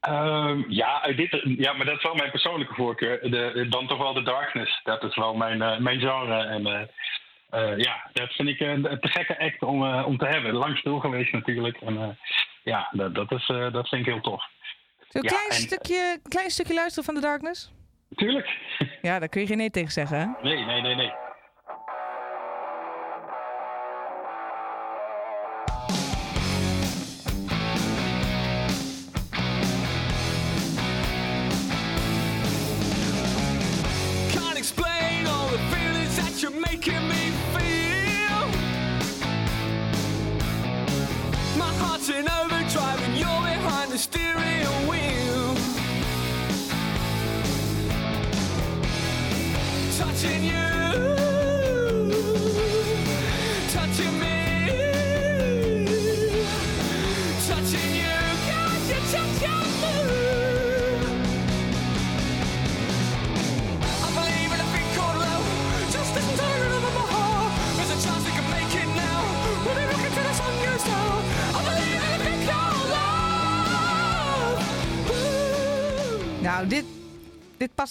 [0.09, 3.31] Uh, ja, dit, ja, maar dat is wel mijn persoonlijke voorkeur.
[3.31, 4.79] De, dan toch wel de Darkness.
[4.83, 6.37] Dat is wel mijn, uh, mijn genre.
[6.37, 6.61] En
[7.53, 10.53] uh, ja, dat vind ik een te gekke act om, om te hebben.
[10.53, 11.77] Lang stil geweest natuurlijk.
[11.81, 12.17] En
[12.63, 14.43] ja, dat, dat, is, dat vind ik heel tof.
[15.09, 17.71] Zo'n ja, klein, en, stukje, klein stukje luisteren van de Darkness?
[18.15, 18.57] Tuurlijk.
[19.01, 20.25] Ja, daar kun je geen nee tegen zeggen, hè?
[20.41, 21.11] Nee, nee, nee, nee.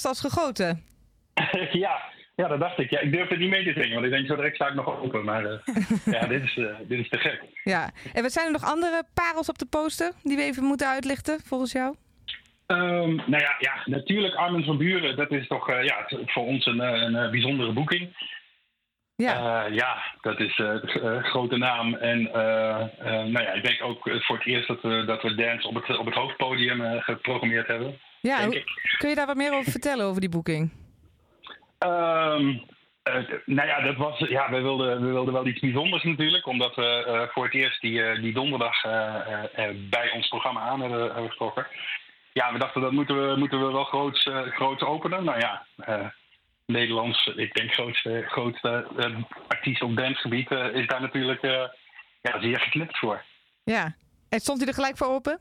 [0.02, 0.82] Als gegoten.
[1.84, 2.90] ja, ja, dat dacht ik.
[2.90, 5.00] Ja, ik durfde niet mee te zingen, want ik denk zo direct sta ik nog
[5.00, 5.24] open.
[5.24, 5.58] Maar eh,
[6.20, 7.42] ja, dit is, eh, dit is te gek.
[7.64, 7.90] Ja.
[8.12, 11.40] En wat zijn er nog andere parels op de poster die we even moeten uitlichten,
[11.44, 11.94] volgens jou?
[12.66, 15.16] Ehm, nou ja, ja, natuurlijk Armin van Buren.
[15.16, 18.32] Dat is toch eh, ja, voor ons een, een, bijzondere boeking.
[19.16, 19.66] Ja.
[19.66, 21.94] Ja, dat is een grote naam.
[21.94, 22.22] En
[23.02, 25.98] nou ja, ik denk ook voor het eerst dat we, dat we dance op het,
[25.98, 28.00] op het hoofdpodium geprogrammeerd hebben.
[28.28, 28.48] Ja
[28.98, 30.70] kun je daar wat meer over vertellen, over die boeking?
[31.78, 32.58] Ehm,
[33.02, 36.46] eh, nou ja, dat was, ja we, wilden, we wilden wel iets bijzonders natuurlijk.
[36.46, 38.82] Omdat we eh, voor het eerst die, eh, die donderdag
[39.90, 41.66] bij ons programma aan hebben, hebben getrokken.
[42.32, 45.24] Ja, we dachten dat moeten we, moeten we wel groots, groots openen.
[45.24, 45.66] Nou ja,
[46.66, 48.86] Nederlands, ik denk grootste, grootste
[49.48, 51.42] artiest op dancegebied eh, is daar natuurlijk
[52.22, 53.24] ja, zeer geknipt voor.
[53.64, 53.94] Ja.
[54.28, 55.38] En stond hij er gelijk voor open?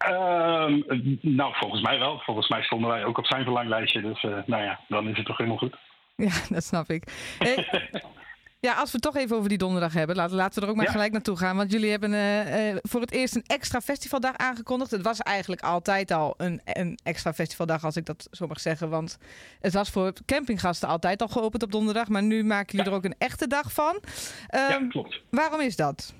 [0.00, 0.80] Ehm,
[1.20, 2.18] nou, volgens mij wel.
[2.18, 4.00] Volgens mij stonden wij ook op zijn verlanglijstje.
[4.00, 5.76] Dus eh, nou ja, dan is het toch helemaal goed.
[6.16, 7.02] Ja, dat snap ik.
[7.38, 7.68] Hey,
[8.60, 10.76] ja, als we het toch even over die donderdag hebben, laten, laten we er ook
[10.76, 10.90] maar Ja.
[10.92, 11.56] gelijk naartoe gaan.
[11.56, 14.90] Want jullie hebben eh, eh, voor het eerst een extra festivaldag aangekondigd.
[14.90, 18.88] Het was eigenlijk altijd al een, een extra festivaldag, als ik dat zo mag zeggen.
[18.90, 19.18] Want
[19.60, 22.08] het was voor campinggasten altijd al geopend op donderdag.
[22.08, 24.00] Maar nu maken jullie er ook een echte dag van.
[24.46, 25.20] Ja, Ehm, klopt.
[25.30, 26.14] waarom is dat?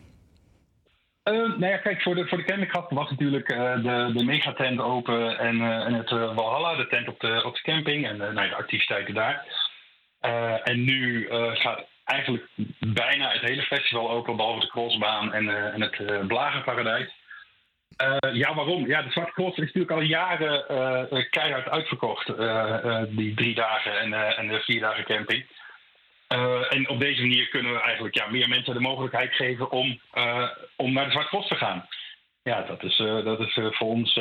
[1.23, 4.81] Eh, nou ja, kijk, voor de, voor de campinggasten was natuurlijk eh, de, de megatent
[4.81, 8.17] open en, eh, en het eh, Valhalla, de tent op de, op de camping en
[8.17, 9.69] nou, de activiteiten daar.
[10.65, 12.47] En nu gaat eigenlijk
[12.79, 17.11] bijna het hele festival open, behalve de crossbaan en, en het Blagenparadijs.
[18.33, 18.87] Ja, waarom?
[18.87, 20.65] Ja, de Zwarte Cross is natuurlijk al jaren
[21.31, 22.27] keihard uitverkocht,
[23.17, 25.47] die drie dagen en, en de vier dagen camping.
[26.31, 30.01] Eh, en op deze manier kunnen we eigenlijk ja, meer mensen de mogelijkheid geven om,
[30.13, 31.89] eh, om naar de Zwarte Cross te gaan.
[32.43, 34.13] Ja, dat is, eh, dat is voor ons.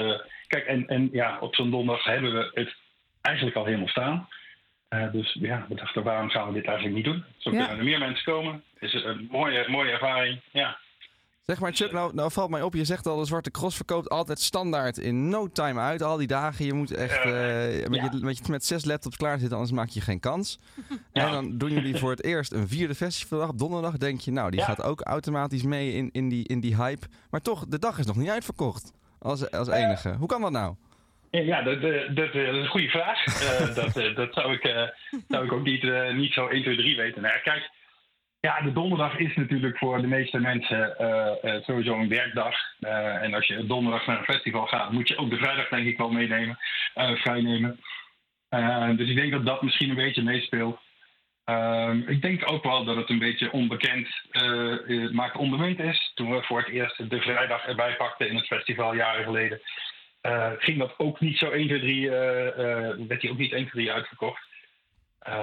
[0.47, 2.75] kijk, en, en ja, op zo'n donderdag hebben we het
[3.21, 4.27] eigenlijk al helemaal staan.
[5.11, 7.23] Dus ja, we dachten, waarom gaan we dit eigenlijk niet doen?
[7.37, 7.57] Zo Ja.
[7.57, 8.63] kunnen er meer mensen komen.
[8.79, 10.41] Het is een mooie, mooie ervaring.
[10.51, 10.77] Ja.
[11.49, 14.09] Zeg maar, Chuck, nou, nou valt mij op, je zegt al, de Zwarte Cross verkoopt
[14.09, 16.01] altijd standaard in no time uit.
[16.01, 17.31] Al die dagen, je moet echt eh,
[17.89, 18.09] met, ja.
[18.11, 20.59] je, met, je, met zes laptops klaar zitten, anders maak je geen kans.
[21.13, 21.25] Ja.
[21.25, 23.97] En dan doen jullie voor het eerst een vierde festivaldag donderdag.
[23.97, 24.65] Denk je, nou, die Ja.
[24.65, 27.07] gaat ook automatisch mee in, in, die, in die hype.
[27.29, 28.91] Maar toch, de dag is nog niet uitverkocht.
[29.19, 30.09] Als, als enige.
[30.09, 30.75] Hoe kan dat nou?
[31.31, 33.25] Ja, dat, dat, dat, eh, dat is een goede vraag.
[33.59, 34.83] Eh, dat, eh, dat zou ik, eh,
[35.27, 37.21] zou ik ook niet, eh, niet zo 1, 2, 3 weten.
[37.21, 37.69] Nou kijk,
[38.39, 42.55] ja, de donderdag is natuurlijk voor de meeste mensen eh, eh, sowieso een werkdag.
[42.79, 45.87] Eh, en als je donderdag naar een festival gaat, moet je ook de vrijdag denk
[45.87, 46.57] ik wel meenemen,
[46.93, 47.79] vrijnemen.
[48.97, 50.79] Dus ik denk dat dat misschien een beetje meespeelt.
[51.45, 54.07] Ehm, ik denk ook wel dat het een beetje onbekend
[55.11, 56.11] maakt onbemind is.
[56.15, 59.61] Toen we voor het eerst de vrijdag erbij pakten in het festival jaren geleden,
[60.57, 63.67] ging dat ook niet zo 1, 2, 3, eh, eh, werd die ook niet 1,
[63.67, 64.47] 2, 3 uitverkocht.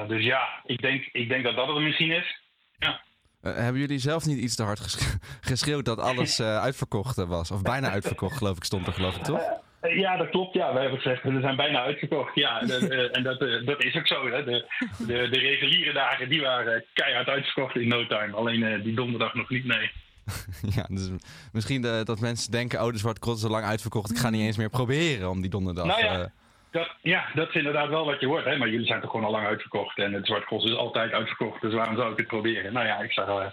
[0.07, 2.46] Dus ja, ik denk, ik denk dat dat het misschien is.
[2.79, 5.17] Eh, hebben jullie zelf niet iets te hard ges-
[5.53, 7.51] geschreeuwd dat alles eh, uitverkocht eh, was?
[7.51, 9.41] Of bijna uitverkocht, geloof ik, stond er, geloof ik, toch?
[9.83, 10.55] Ja, dat klopt.
[10.55, 12.35] Ja, wij hebben gezegd, we zijn bijna uitverkocht.
[12.35, 14.29] Ja, dat, en dat, dat is ook zo.
[14.31, 14.45] Hè.
[14.45, 14.65] De,
[14.99, 18.33] de, de reguliere dagen die waren keihard uitverkocht in no time.
[18.33, 19.91] Alleen die donderdag nog niet, nee.
[20.77, 21.11] Ja, dus
[21.53, 24.11] misschien dat mensen denken, oh, de Zwarte Cross is al lang uitverkocht.
[24.11, 25.87] Ik ga niet eens meer proberen om die donderdag.
[25.87, 26.33] Nou ja.
[26.77, 28.45] Dat, ja, dat is inderdaad wel wat je hoort.
[28.45, 28.57] Hè?
[28.57, 29.99] Maar jullie zijn toch gewoon al lang uitverkocht.
[29.99, 31.61] En het Zwarte Cross is altijd uitverkocht.
[31.61, 32.73] Dus waarom zou ik het proberen?
[32.73, 33.51] Nou ja, ik zou eh,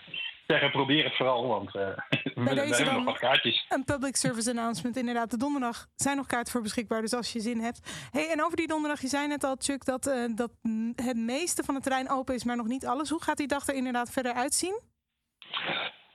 [0.47, 1.47] zeggen, probeer het vooral.
[1.47, 1.81] Want eh
[2.35, 3.65] we, hebben nog wat kaartjes.
[3.69, 4.97] Een public service announcement.
[4.97, 7.01] Inderdaad, de donderdag zijn nog kaarten voor beschikbaar.
[7.01, 8.07] Dus als je zin hebt.
[8.11, 10.51] Hey, en over die donderdag, je zei net al, Chuck, dat, eh, dat
[10.95, 13.09] het meeste van het terrein open is, maar nog niet alles.
[13.09, 14.81] Hoe gaat die dag er inderdaad verder uitzien?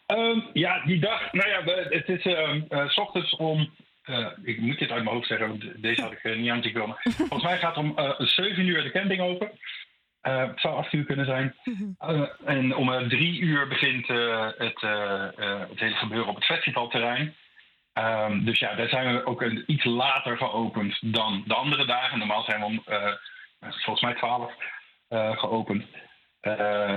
[0.06, 1.32] Ehm, ja, die dag.
[1.32, 3.70] Nou ja, het is ehm eh, s ochtends om.
[4.08, 6.62] Eh, ik moet dit uit mijn hoofd zeggen, want deze had ik eh, niet aan
[6.62, 6.96] te komen.
[7.28, 9.50] Volgens mij gaat om eh 7 uur de camping open.
[10.20, 11.54] Het zou 8 uur kunnen zijn.
[11.98, 14.80] Eh, en om eh, 3 uur begint het,
[15.68, 17.34] het hele gebeuren op het festivalterrein.
[17.92, 22.18] Ehm, dus ja, daar zijn we ook een, iets later geopend dan de andere dagen.
[22.18, 22.82] Normaal zijn we om,
[23.60, 24.52] volgens mij 12
[25.08, 25.84] eh, geopend.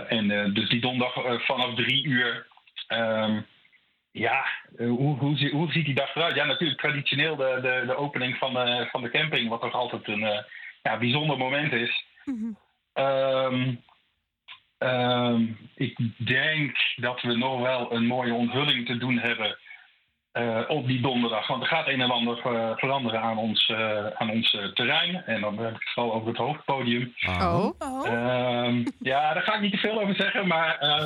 [0.07, 2.49] En dus die donderdag vanaf 3 uur
[2.91, 3.41] Ehm,
[4.11, 4.45] ja,
[4.77, 6.35] eh, hoe, hoe, zie- hoe ziet die dag eruit?
[6.35, 10.07] Ja, natuurlijk traditioneel de, de, de opening van de, van de camping, wat toch altijd
[10.07, 10.43] een eh,
[10.83, 12.05] ja, bijzonder moment is.
[12.93, 13.73] Ehm,
[14.77, 15.45] ehm,
[15.75, 19.57] ik denk dat we nog wel een mooie onthulling te doen hebben
[20.31, 21.47] eh, op die donderdag.
[21.47, 25.23] Want er gaat een en ander eh, veranderen aan ons, eh, aan ons eh, terrein.
[25.25, 27.13] En dan heb ik het vooral over het hoofdpodium.
[27.27, 27.69] Oh.
[27.79, 28.07] Oh.
[28.07, 31.05] Ehm, ja, daar ga ik niet te veel over zeggen, maar eh,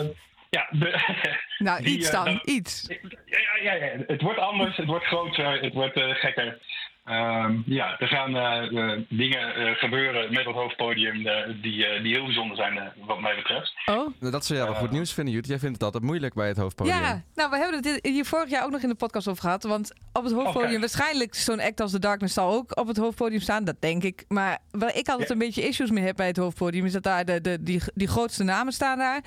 [0.56, 0.90] ja, de,
[1.58, 2.86] Nou, Die, iets eh, dan, dat- iets.
[3.26, 6.60] Ja, ja, ja, ja, het wordt anders, het wordt groter, het wordt eh, gekker.
[7.06, 11.14] Ehm, ja, er gaan eh, dingen eh, gebeuren met het hoofdpodium
[11.62, 13.74] die, eh, die heel bijzonder zijn, eh, wat mij betreft.
[13.86, 15.48] Oh, Dat zou jij wel goed nieuws vinden, Jut.
[15.48, 16.96] Jij vindt het altijd moeilijk bij het hoofdpodium.
[16.96, 17.24] ja.
[17.36, 19.64] Nou, we hebben het hier vorig jaar ook nog in de podcast over gehad.
[19.64, 23.40] Want op het hoofdpodium, waarschijnlijk zo'n act als The Darkness zal ook op het hoofdpodium
[23.42, 23.64] staan.
[23.64, 24.26] Dat denk ik.
[24.28, 25.34] Maar waar ik altijd Ja.
[25.34, 28.08] een beetje issues mee heb bij het hoofdpodium, is dat daar de, de, die, die
[28.08, 29.22] grootste namen staan daar.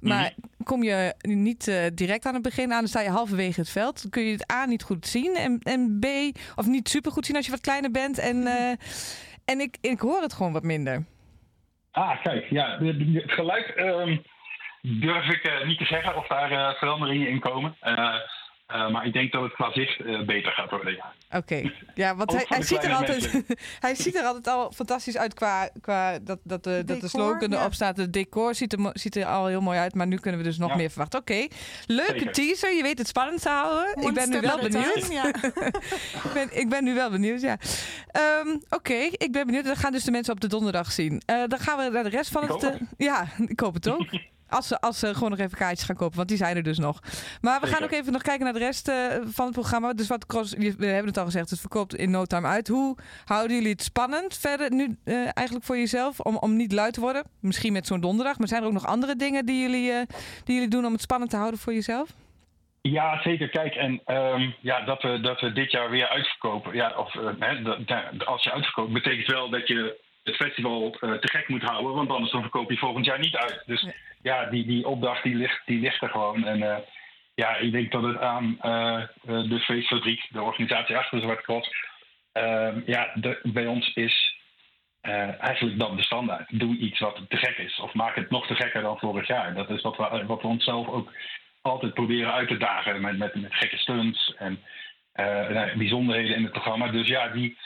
[0.00, 3.70] Maar kom je niet eh, direct aan het begin aan, dan sta je halverwege het
[3.70, 4.02] veld.
[4.02, 6.06] Dan kun je het A niet goed zien en, en B,
[6.56, 8.18] of niet super goed zien als je wat kleiner bent.
[8.18, 8.70] En, eh,
[9.44, 11.04] en ik, ik hoor het gewoon wat minder.
[11.90, 14.16] Ah, kijk, ja, het geluid ehm,
[14.80, 17.76] durf ik eh, niet te zeggen of daar veranderingen in komen.
[18.66, 21.12] Eh, maar ik denk dat het qua zicht eh, beter gaat worden, ja.
[21.38, 23.44] Oké, ja, want hij, hij, ziet er altijd,
[23.86, 27.50] hij ziet er altijd al fantastisch uit qua, qua dat, dat, de, dat de slogan
[27.50, 27.58] ja.
[27.58, 27.96] erop staat.
[27.96, 30.58] Het decor ziet er, ziet er al heel mooi uit, maar nu kunnen we dus
[30.58, 30.76] nog Ja.
[30.76, 31.20] meer verwachten.
[31.20, 31.46] Oké,
[31.86, 32.32] leuke Zeker.
[32.32, 32.72] teaser.
[32.74, 33.96] Je weet het spannend te houden.
[33.96, 35.00] One ik ben nu wel benieuwd.
[35.00, 35.28] time, Ja.
[36.24, 37.58] ik, ben, ik ben nu wel benieuwd, ja.
[38.10, 39.64] Ehm, Oké, ik ben benieuwd.
[39.64, 41.22] Dan gaan dus de mensen op de donderdag zien.
[41.26, 42.62] Eh, dan gaan we naar de rest van Ik het...
[42.62, 44.06] hoop ja, ik hoop het ook.
[44.54, 46.78] Als ze, als ze gewoon nog even kaartjes gaan kopen, want die zijn er dus
[46.78, 46.98] nog.
[47.40, 49.92] Maar we gaan ook even nog kijken naar de rest eh, van het programma.
[49.92, 52.68] Dus wat Cross, we hebben het al gezegd, het verkoopt in no time uit.
[52.68, 56.20] Hoe houden jullie het spannend verder nu eh, eigenlijk voor jezelf?
[56.20, 57.22] Om, om niet luid te worden?
[57.40, 58.38] Misschien met zo'n donderdag.
[58.38, 60.00] Maar zijn er ook nog andere dingen die jullie, eh,
[60.44, 62.08] die jullie doen om het spannend te houden voor jezelf?
[62.80, 63.48] Ja, zeker.
[63.48, 66.74] Kijk, en ehm, ja, dat, we, dat we dit jaar weer uitverkopen.
[66.74, 71.48] Ja, of hè, dat- als je uitverkoopt, betekent wel dat je het festival te gek
[71.48, 71.94] moet houden.
[71.94, 73.62] Want anders dan verkoop je volgend jaar niet uit.
[73.66, 73.86] Dus
[74.24, 74.44] Ja.
[74.50, 76.44] die, die opdracht die ligt, die ligt er gewoon.
[76.46, 76.76] En eh,
[77.34, 79.08] ja, ik denk dat het aan eh, eh,
[79.48, 81.70] de feestfabriek, de organisatie achter de Zwarte Cross,
[82.32, 84.42] ehm, ja, de- bij ons is
[85.40, 86.58] eigenlijk dat de standaard.
[86.58, 87.78] Doe iets wat te gek is.
[87.80, 89.54] Of maak het nog te gekker dan vorig jaar.
[89.54, 91.12] Dat is wat we, wat we onszelf ook
[91.62, 93.00] altijd proberen uit te dagen.
[93.00, 94.62] Met, met, met gekke stunts en
[95.14, 96.88] nou, bijzonderheden in het programma.
[96.88, 97.56] Dus ja, die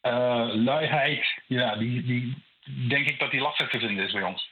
[0.00, 2.42] eh, luiheid, ja, die, die
[2.88, 4.48] denk ik dat die lastig te vinden is bij ons.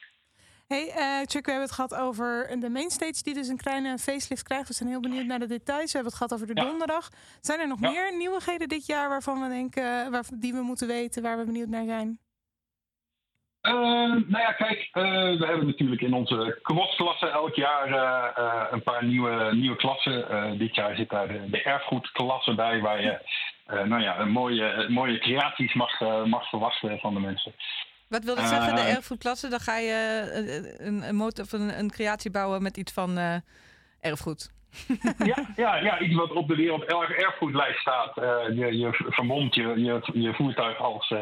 [0.73, 4.43] Hey, eh, Chuck, we hebben het gehad over de mainstage die dus een kleine facelift
[4.43, 4.67] krijgt.
[4.67, 5.91] We zijn heel benieuwd naar de details.
[5.91, 6.67] We hebben het gehad over de Ja.
[6.67, 7.09] donderdag.
[7.41, 7.89] Zijn er nog Ja.
[7.89, 11.45] meer nieuwigheden dit jaar waarvan we denken, eh, waar, die we moeten weten, waar we
[11.45, 12.19] benieuwd naar zijn?
[13.61, 13.73] Eh,
[14.33, 15.03] nou ja, kijk, eh,
[15.39, 20.29] we hebben natuurlijk in onze kwostklasse elk jaar eh, eh, een paar nieuwe, nieuwe klassen.
[20.29, 23.19] Eh, dit jaar zit daar de, de erfgoedklasse bij, waar je
[23.65, 27.53] eh, nou ja, een mooie, mooie creaties mag, eh, mag verwachten van de mensen.
[28.09, 29.47] Wat wil dat zeggen, de Eh, erfgoedklasse?
[29.49, 29.91] Dan ga je
[30.33, 33.35] eh, een, een, motor, of een, een creatie bouwen met iets van eh,
[34.01, 34.51] erfgoed.
[35.31, 38.17] Ja, ja, ja, iets wat op de wereld erg erfgoedlijst staat.
[38.17, 41.17] Eh, je, je vermomt je, je, je voertuig als, eh,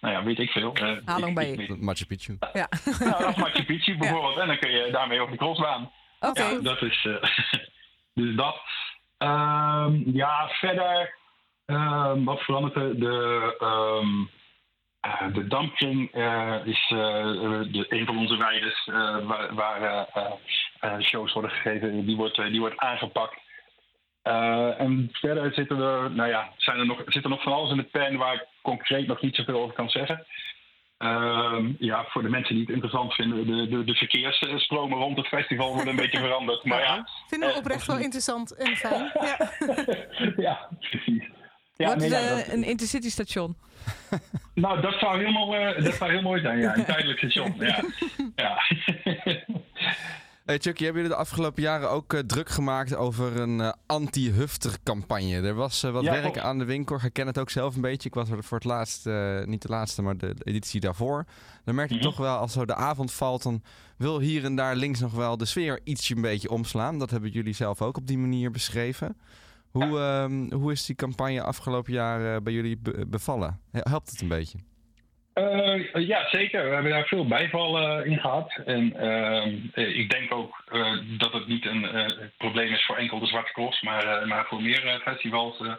[0.00, 0.74] nou ja, weet ik veel.
[0.74, 2.36] Eh, Halong ik- ik weet- Machu Picchu.
[2.52, 2.68] Ja,
[2.98, 4.38] Nou, als Machu Picchu bijvoorbeeld.
[4.38, 5.90] En dan kun je daarmee over de crossbaan.
[6.20, 6.42] oké.
[6.42, 7.04] Ja, dat is.
[7.04, 7.30] eh,
[8.14, 8.56] dus dat.
[9.18, 11.14] Ehm, ja, verder.
[11.66, 13.00] ehm, wat verandert er?
[13.00, 14.24] De, ehm,
[15.04, 16.98] eh, de dampkring eh, is eh,
[17.72, 20.06] de, een van onze weides eh, waar, waar
[21.02, 22.06] shows worden gegeven.
[22.06, 23.42] Die wordt, die wordt aangepakt.
[24.78, 27.76] En verder zitten er, nou ja, zijn er nog, zit er nog van alles in
[27.76, 30.26] de pen waar ik concreet nog niet zoveel over kan zeggen.
[30.98, 35.26] Ehm, ja, voor de mensen die het interessant vinden, de, de, de verkeersstromen rond het
[35.26, 36.64] festival worden een beetje veranderd.
[36.64, 39.10] Maar ja, Vinden we oprecht wel interessant en fijn.
[39.20, 39.50] Ja.
[40.46, 41.24] ja, precies.
[41.76, 43.56] Ja, Wordt nee, het ja, dat- een intercity station?
[44.54, 46.76] nou, dat zou, helemaal, eh, dat zou heel mooi zijn, ja.
[46.76, 47.84] Een tijdelijk station, ja.
[48.36, 48.58] ja.
[50.44, 55.40] Hey Chucky, hebben jullie de afgelopen jaren ook eh, druk gemaakt over een eh, anti-hufter-campagne?
[55.40, 56.38] Er was wat Ja, werk klopt.
[56.38, 56.98] aan de winkel.
[57.04, 58.08] Ik ken het ook zelf een beetje.
[58.08, 59.04] Ik was er voor het laatst,
[59.44, 61.24] niet de laatste, maar de, de editie daarvoor.
[61.64, 62.04] Dan merk je Mhm.
[62.04, 63.62] toch wel, als zo de avond valt, dan
[63.96, 66.98] wil hier en daar links nog wel de sfeer ietsje een beetje omslaan.
[66.98, 69.16] Dat hebben jullie zelf ook op die manier beschreven.
[69.78, 73.60] Hoe, ehm, hoe is die campagne afgelopen jaar eh, bij jullie be- bevallen?
[73.72, 74.58] Helpt het een beetje?
[75.32, 76.64] Eh, ja, zeker.
[76.68, 78.60] We hebben daar veel bijval eh, in gehad.
[78.66, 80.64] En ehm, eh, ik denk ook
[81.18, 81.86] dat het niet een
[82.38, 85.60] probleem is voor enkel de Zwarte Cross, maar, maar voor meer festivals.
[85.60, 85.72] eh.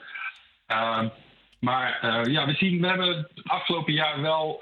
[0.67, 1.07] Ehm,
[1.59, 4.57] maar ja, we, zien, we hebben het afgelopen jaar wel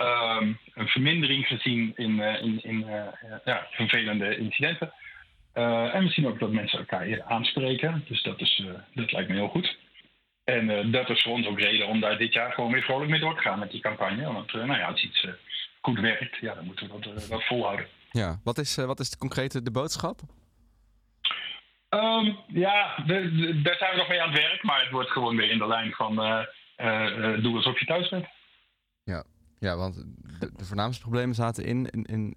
[0.73, 2.85] een vermindering gezien in, in, in
[3.45, 4.93] ja, vervelende incidenten.
[5.53, 8.03] Eh, en we zien ook dat mensen elkaar eerder aanspreken.
[8.07, 9.77] Dus dat, is, eh, dat lijkt me heel goed.
[10.43, 13.09] En eh, dat is voor ons ook reden om daar dit jaar gewoon weer vrolijk
[13.09, 14.33] mee door te gaan met die campagne.
[14.33, 15.27] Want nou ja, als iets
[15.81, 17.85] goed werkt, ja, dan moeten we dat, dat volhouden.
[18.11, 20.19] Ja, wat is, wat is de concrete de boodschap?
[21.89, 24.63] Ehm, ja, de- de- daar zijn we nog mee aan het werk.
[24.63, 26.15] Maar het wordt gewoon weer in de lijn van
[27.41, 28.25] doe alsof je thuis bent.
[29.59, 29.95] Ja, want
[30.39, 32.35] de, de voornaamste problemen zaten in, in, in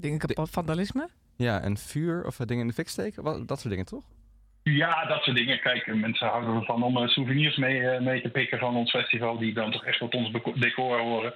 [0.00, 1.08] Dingen kapot, vandalisme?
[1.36, 3.22] ja, en vuur of eh, dingen in de fik steken.
[3.22, 4.04] Wat, dat soort dingen, toch?
[4.62, 5.60] Ja, dat soort dingen.
[5.60, 9.38] Kijk, mensen houden ervan om eh, souvenirs mee, eh, mee te pikken van ons festival,
[9.38, 11.34] die dan toch echt tot ons decor horen.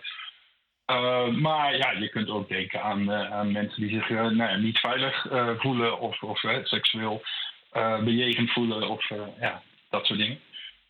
[0.85, 4.37] Eh, maar ja, je kunt ook denken aan, eh, aan mensen die zich eh, nou
[4.37, 7.23] ja, niet veilig eh, voelen of, of eh, seksueel
[7.71, 10.39] eh, bejegend voelen of eh, ja, dat soort dingen.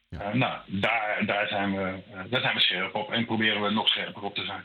[0.09, 0.21] Ja.
[0.21, 3.71] Eh, nou, daar, daar, zijn we, eh, daar zijn we scherp op en proberen we
[3.71, 4.65] nog scherper op te zijn.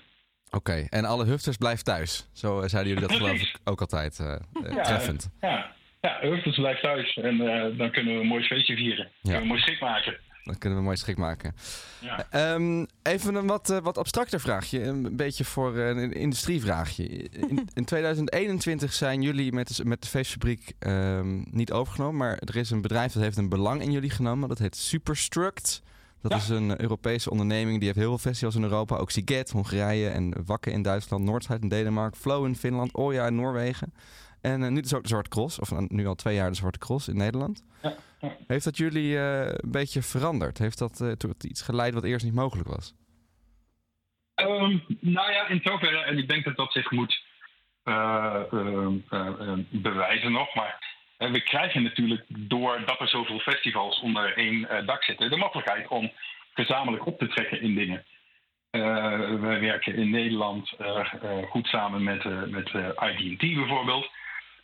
[0.52, 2.28] Oké, en alle hufters blijven thuis.
[2.34, 5.30] Zo eh, zeiden jullie dat geloof ik ook altijd eh, eh, Ja, treffend.
[5.42, 7.38] Ja, ja Hurtels blijft thuis en
[7.78, 9.10] dan kunnen we een mooi feestje vieren.
[9.22, 10.18] Kunnen we een mooi schik maken.
[10.44, 11.56] Dan kunnen we mooi schik maken.
[12.00, 12.26] Ja.
[12.30, 14.84] Ehm, even een wat, wat abstracter vraagje.
[14.84, 17.08] Een beetje voor een industrievraagje.
[17.30, 22.18] In, in 2021 zijn jullie met de, met de feestfabriek ehm, niet overgenomen.
[22.18, 24.50] Maar er is een bedrijf dat heeft een belang in jullie genomen.
[24.50, 25.82] Dat heet Superstruct.
[26.22, 26.38] Dat Ja.
[26.38, 27.78] is een Europese onderneming.
[27.78, 28.96] Die heeft heel veel festivals in Europa.
[28.96, 31.24] Ook Siget, Hongarije en Wakke in Duitsland.
[31.24, 32.20] Noordside in Denemarken.
[32.20, 32.94] Flow in Finland.
[32.94, 33.94] Oja in Noorwegen.
[34.42, 35.60] En eh, nu dus ook de Zwarte Cross.
[35.60, 37.64] Of eh, nu al twee jaar de Zwarte Cross in Nederland.
[37.82, 38.36] Ja, ja.
[38.48, 40.58] Heeft dat jullie eh, een beetje veranderd?
[40.58, 42.94] Heeft dat eh, tot iets geleid wat eerst niet mogelijk was?
[44.36, 47.24] Ehm, nou ja, in zoverre, en ik denk dat dat zich moet
[47.84, 50.89] eh, ehm, eh, eh, bewijzen nog, maar
[51.28, 56.12] we krijgen natuurlijk doordat er zoveel festivals onder één eh, dak zitten, de mogelijkheid om
[56.54, 58.06] gezamenlijk op te trekken in dingen.
[58.70, 58.82] Eh,
[59.40, 61.06] wij werken in Nederland eh,
[61.50, 62.70] goed samen met, met
[63.18, 64.10] IDT bijvoorbeeld.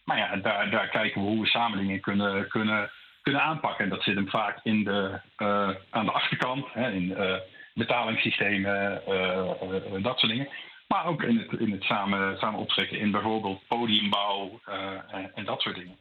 [0.04, 2.91] Maar ja, daar, daar kijken we hoe we samen dingen kunnen, kunnen,
[3.22, 3.84] kunnen aanpakken.
[3.84, 5.20] En dat zit hem vaak in de,
[5.89, 7.18] aan de achterkant, hè, in
[7.74, 9.02] betalingssystemen,
[10.02, 10.50] dat soort dingen.
[10.88, 14.60] Maar ook in het, in het samen, samen optrekken in bijvoorbeeld podiumbouw
[15.36, 15.98] en dat soort dingen.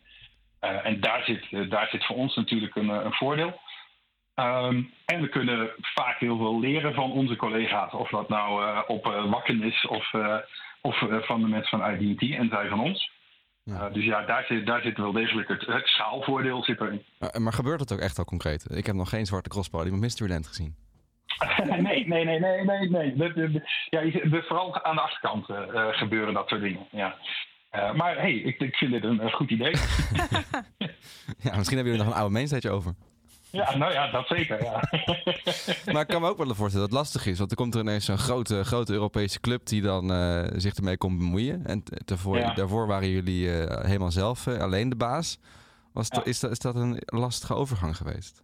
[0.65, 3.61] Eh, en daar zit, eh, daar zit voor ons natuurlijk een, eh, een voordeel.
[4.35, 7.93] Ehm, en we kunnen vaak heel veel leren van onze collega's.
[7.93, 10.13] Of dat nou op Wakken is of,
[10.81, 13.13] of van de mensen van IDT en zij van ons.
[13.63, 13.89] Ja.
[13.89, 17.05] Dus ja, daar zit, daar zit wel degelijk het, het schaalvoordeel zit erin.
[17.19, 18.77] Maar, maar gebeurt het ook echt al concreet?
[18.77, 20.75] Ik heb nog geen Zwarte Cross podium op Mysteryland gezien.
[21.65, 23.63] nee, nee, nee, nee, nee, nee.
[23.91, 25.47] Ja, vooral aan de achterkant
[25.97, 26.87] gebeuren dat soort dingen.
[26.91, 27.17] Ja.
[27.75, 29.75] Eh, maar hey, ik, ik vind dit een, goed idee.
[31.39, 32.95] Ja, misschien hebben jullie nog een oude mainstage over.
[33.51, 34.63] ja, nou ja, dat zeker.
[34.63, 34.81] Ja.
[35.93, 37.39] Maar ik kan me ook wel voorstellen dat het lastig is.
[37.39, 40.97] Want er komt er ineens een grote, grote Europese club die dan eh, zich ermee
[40.97, 41.67] komt bemoeien.
[41.67, 42.55] En daarvoor, Ja.
[42.55, 45.39] daarvoor waren jullie eh, helemaal zelf alleen de baas.
[45.93, 46.25] Was Ja.
[46.25, 48.43] is, dat, is dat een lastige overgang geweest?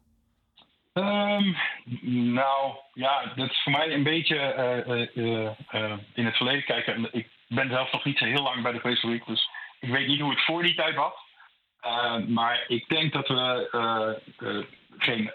[0.92, 1.52] Ehm,
[2.32, 4.36] nou, ja, dat is voor mij een beetje
[6.14, 7.08] in het verleden kijken.
[7.12, 9.48] Ik ben zelf nog niet zo heel lang bij de Face Week, dus
[9.80, 11.12] ik weet niet hoe het voor die tijd was.
[11.80, 14.56] Eh, maar ik denk dat we eh,
[14.98, 15.30] geen,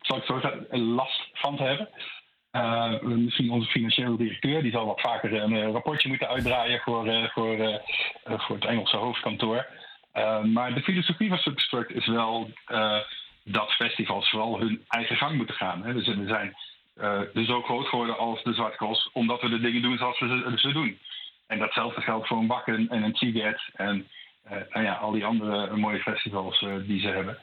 [0.00, 1.88] zal ik zo zeggen, last van te hebben.
[3.24, 7.80] Misschien onze financiële directeur, die zal wat vaker een rapportje moeten uitdraaien voor, voor,
[8.24, 9.66] voor het Engelse hoofdkantoor.
[10.42, 12.50] Maar de filosofie van Substruct is wel
[13.44, 15.84] dat festivals vooral hun eigen gang moeten gaan.
[15.84, 15.92] Hè.
[15.92, 16.56] Dus we zijn
[17.32, 20.26] dus ook groot geworden als de Zwarte Cross, omdat we de dingen doen zoals we
[20.28, 20.98] ze, ze doen.
[21.46, 24.06] En datzelfde geldt voor een Wakken en een Tiget en
[24.42, 27.38] eh, nou ja, al die andere mooie festivals eh, die ze hebben.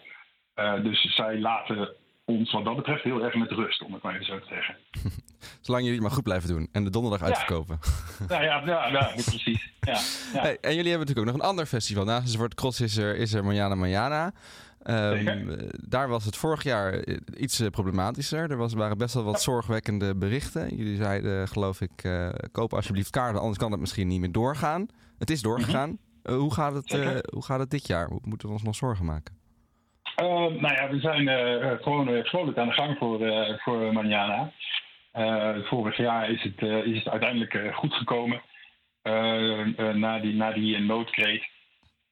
[0.53, 1.93] Eh, dus zij laten
[2.25, 4.75] ons wat dat betreft heel erg met rust, om het maar even zo te zeggen.
[5.62, 7.79] Zolang jullie het maar goed blijven doen en de donderdag uitverkopen.
[8.27, 9.71] Nou ja, ja, ja precies.
[9.79, 9.99] Ja,
[10.33, 10.43] ja.
[10.43, 12.05] En jullie hebben natuurlijk ook nog een ander festival.
[12.05, 14.33] Naast de Zwarte Cross is er, is er Manjana Manjana.
[14.89, 18.52] Ehm, eh, daar was het vorig jaar eh, iets eh, problematischer.
[18.52, 20.75] Er was, waren best wel wat zorgwekkende berichten.
[20.75, 22.10] Jullie zeiden, geloof ik,
[22.52, 24.88] koop alsjeblieft kaarten, anders kan het misschien niet meer doorgaan.
[25.17, 25.97] Het is doorgegaan.
[26.23, 28.08] Eh, hoe, gaat het, hoe gaat het dit jaar?
[28.08, 29.38] Hoe moeten we ons nog zorgen maken?
[30.15, 31.28] Eh, nou ja, we zijn
[31.82, 33.19] gewoon eh, vrolijk aan de gang voor,
[33.60, 34.52] voor Manjana.
[35.63, 38.41] Vorig jaar is het, is het uiteindelijk goed gekomen
[39.02, 41.43] eh, eh, na die, na die noodkreet.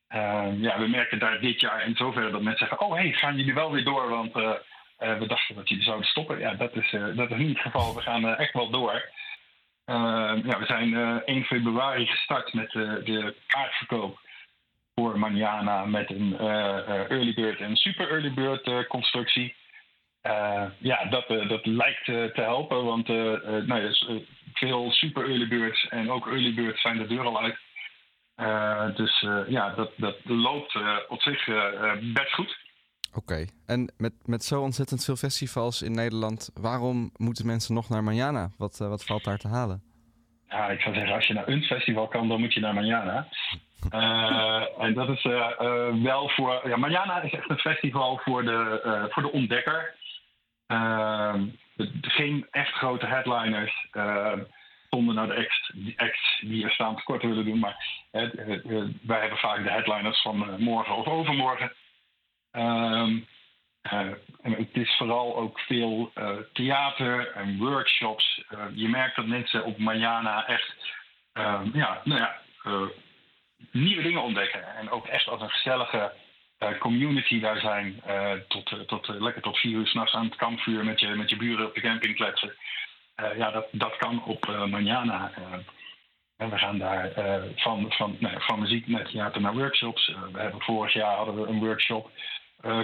[0.08, 3.36] Eh, ja, we merken daar dit jaar in zoverre dat mensen zeggen: Oh, hey, gaan
[3.38, 4.10] jullie wel weer door?
[4.10, 4.52] Want eh,
[4.98, 6.39] eh, we dachten dat jullie zouden stoppen.
[6.39, 7.96] Ja, dat is, eh, dat is niet het geval.
[7.96, 9.10] We gaan echt wel door.
[9.86, 14.20] Eh, ja, we zijn eh 1 februari gestart met de kaartverkoop
[14.96, 16.38] voor Manjana met een
[17.10, 19.56] early bird en super early bird constructie.
[20.22, 24.15] Eh, ja, dat, dat lijkt te helpen, want nou, ja, s- eh,
[24.54, 27.58] veel super early birds en ook early birds zijn de deur al uit.
[28.38, 31.46] Eh, dus eh, ja, dat, dat loopt eh, op zich
[32.14, 32.58] best goed.
[33.14, 33.46] Oké.
[33.66, 38.50] En met, met zo ontzettend veel festivals in Nederland, waarom moeten mensen nog naar Manjana?
[38.58, 39.82] Wat, wat valt daar te halen?
[40.48, 43.28] Ja, ik zou zeggen, als je naar een festival kan, dan moet je naar Manjana.
[44.78, 45.24] En dat is
[46.04, 46.62] wel voor.
[46.68, 49.96] Ja, Manjana is echt een festival voor de, voor de ontdekker.
[50.68, 51.46] Ehm,
[52.02, 53.88] geen echt grote headliners.
[54.90, 57.60] Zonder nou de acts, die acts die er staan tekort willen doen.
[57.60, 57.86] Maar
[59.02, 61.74] wij hebben vaak de headliners van eh, morgen of overmorgen.
[62.52, 63.20] Ehm,
[63.82, 64.00] eh,
[64.42, 68.44] en het is vooral ook veel eh, theater en workshops.
[68.74, 70.76] Je merkt dat mensen op Mariana echt
[71.34, 72.42] ehm, ja, nou ja,
[73.72, 74.76] nieuwe dingen ontdekken.
[74.76, 76.14] En ook echt als een gezellige
[76.80, 78.02] community daar zijn.
[78.48, 81.66] tot, tot, lekker tot vier uur s'nachts aan het kampvuur met je, met je buren
[81.66, 82.56] op de camping kletsen.
[83.18, 85.32] Eh, ja, dat, dat kan op eh Mariana.
[85.36, 85.59] eh.
[86.38, 87.11] en we gaan daar
[87.55, 90.07] van, van, van muziek naar theater naar workshops.
[90.32, 92.11] We hebben vorig jaar hadden we een workshop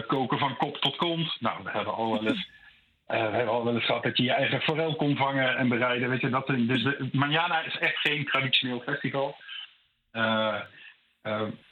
[0.07, 1.35] koken van kop tot kont.
[1.39, 2.49] Nou, we hebben al wel eens,
[3.07, 6.09] we hebben al wel eens gehad dat je je eigen forel kon vangen en bereiden.
[6.09, 9.35] Weet je, dat, dus de, Manjana is echt geen traditioneel festival.
[10.11, 10.61] Eh,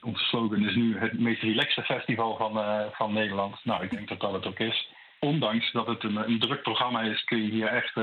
[0.01, 3.59] onze slogan is nu het meest relaxte festival van, van Nederland.
[3.63, 4.89] Nou, ik denk dat dat het ook is.
[5.19, 7.93] Ondanks dat het een, een druk programma is, kun je hier echt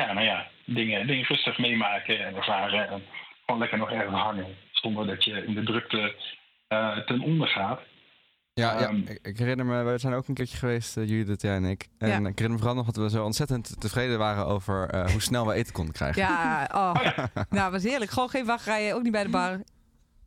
[0.00, 2.88] ja, nou ja, dingen, dingen rustig meemaken en ervaren.
[2.88, 3.02] En
[3.44, 4.46] gewoon lekker nog ergens hangen.
[4.72, 6.14] Zonder dat je in de drukte
[6.68, 7.80] eh, ten onder gaat.
[8.54, 11.42] Ja, ja Ehm, ik, ik herinner me, we zijn ook een keertje geweest, uh, Judith,
[11.42, 11.88] jij en ik.
[11.98, 12.14] En Ja.
[12.14, 15.46] ik herinner me vooral nog dat we zo ontzettend tevreden waren over eh, hoe snel
[15.46, 16.22] we eten konden krijgen.
[16.22, 17.18] Ja, oh.
[17.50, 18.10] nou, was heerlijk.
[18.10, 19.60] Gewoon geen wachtrijen, ook niet bij de bar.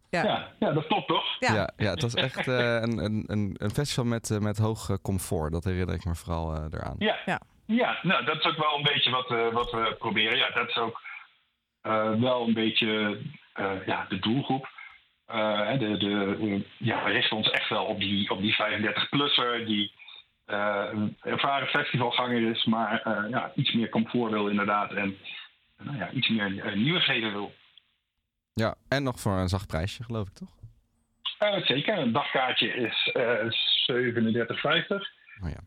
[0.10, 0.24] Ja.
[0.24, 1.24] Ja, ja dat klopt toch?
[1.40, 1.54] Ja.
[1.54, 5.52] Ja, ja, het was echt eh, een, een, een, een festival met, met hoog comfort.
[5.52, 6.96] Dat herinner ik me vooral eh, eraan.
[6.98, 7.18] Ja.
[7.26, 7.42] Ja.
[7.66, 8.00] Ja.
[8.02, 10.38] nou, dat is ook wel een beetje wat, eh, wat we proberen.
[10.38, 11.02] Ja, dat is ook
[11.82, 13.22] eh, wel een beetje
[13.54, 14.72] eh, ja, de doelgroep.
[15.80, 19.92] De, de, ja, we richten ons echt wel op die, op die 35-plusser die
[21.22, 24.92] ervaren festivalganger is, maar ja, iets meer comfort wil inderdaad.
[24.92, 25.18] En
[25.78, 27.54] nou ja, iets meer nieuwigheden wil.
[28.54, 30.56] Ja, en nog voor een zacht prijsje, geloof ik toch?
[31.66, 33.50] Zeker, een dagkaartje is eh
[33.86, 35.24] 37,50.
[35.44, 35.60] Oh ja,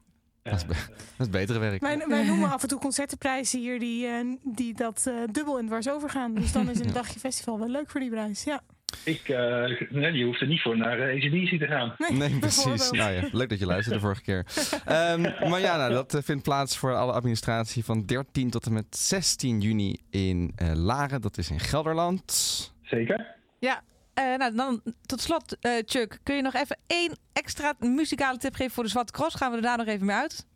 [0.50, 1.80] dat is, be- dat is betere werk.
[1.80, 5.66] Wij, wij noemen af en toe concertenprijzen hier die, eh, die dat eh, dubbel en
[5.66, 6.34] dwars overgaan.
[6.34, 8.44] Dus dan is een dagje festival wel leuk voor die prijs.
[8.44, 8.60] Ja.
[9.04, 11.94] Ik, eh, nee, je hoeft er niet voor naar uh, ACDC te gaan.
[11.98, 12.64] Nee, precies.
[12.64, 12.92] bijvoorbeeld.
[12.92, 14.46] Nou ja, leuk dat je luisterde de vorige keer.
[14.84, 15.20] Ehm
[15.50, 18.96] maar ja, nou, dat eh, vindt plaats voor alle administratie van 13 tot en met
[18.96, 21.20] 16 juni in eh, Laren.
[21.20, 22.72] Dat is in Gelderland.
[22.82, 23.34] Zeker.
[23.58, 23.82] Ja,
[24.16, 28.54] eh, nou dan tot slot, eh, Chuck, kun je nog even één extra muzikale tip
[28.54, 29.34] geven voor de Zwarte Cross?
[29.36, 30.46] Gaan we er daar nog even mee uit?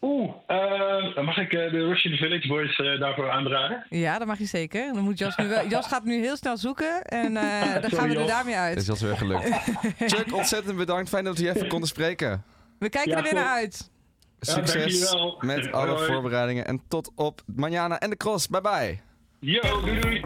[0.00, 3.86] Oeh, eh, dan mag ik eh, de Russian Village Boys eh, daarvoor aandragen?
[3.88, 4.92] Ja, dat mag je zeker.
[4.92, 7.96] Dan moet Jas, nu wel, Jas gaat nu heel snel zoeken en eh, dan Sorry,
[7.96, 8.28] gaan we er Jos.
[8.30, 8.98] daarmee Dat is uit.
[9.00, 9.48] wel weer gelukt.
[10.16, 11.08] Chuck, ontzettend bedankt.
[11.08, 12.44] Fijn dat we je even konden spreken.
[12.78, 13.90] We kijken Ja, er weer naar uit.
[14.40, 15.38] Succes dankjewel.
[15.40, 16.06] met alle Hoi.
[16.06, 16.66] voorbereidingen.
[16.66, 18.48] En tot op Manjana en de cross.
[18.48, 18.98] Bye bye.
[19.40, 20.24] Yo, doei doei.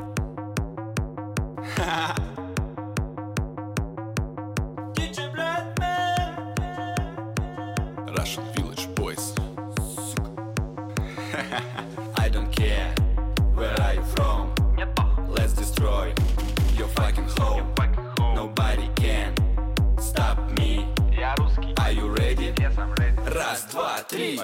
[23.73, 24.39] Два, три.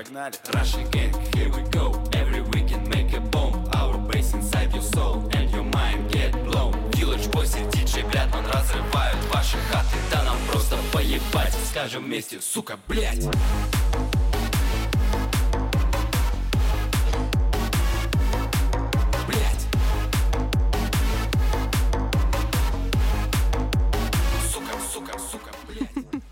[0.54, 1.92] Russian gang, here we go.
[2.12, 3.68] Every weekend make a bomb.
[3.74, 6.72] Our bass inside your soul and your mind get blown.
[6.92, 9.96] Village Boys и DJ Блятман разрывают ваши хаты.
[10.10, 11.54] Да нам просто поебать.
[11.70, 13.26] Скажем вместе, сука, блять.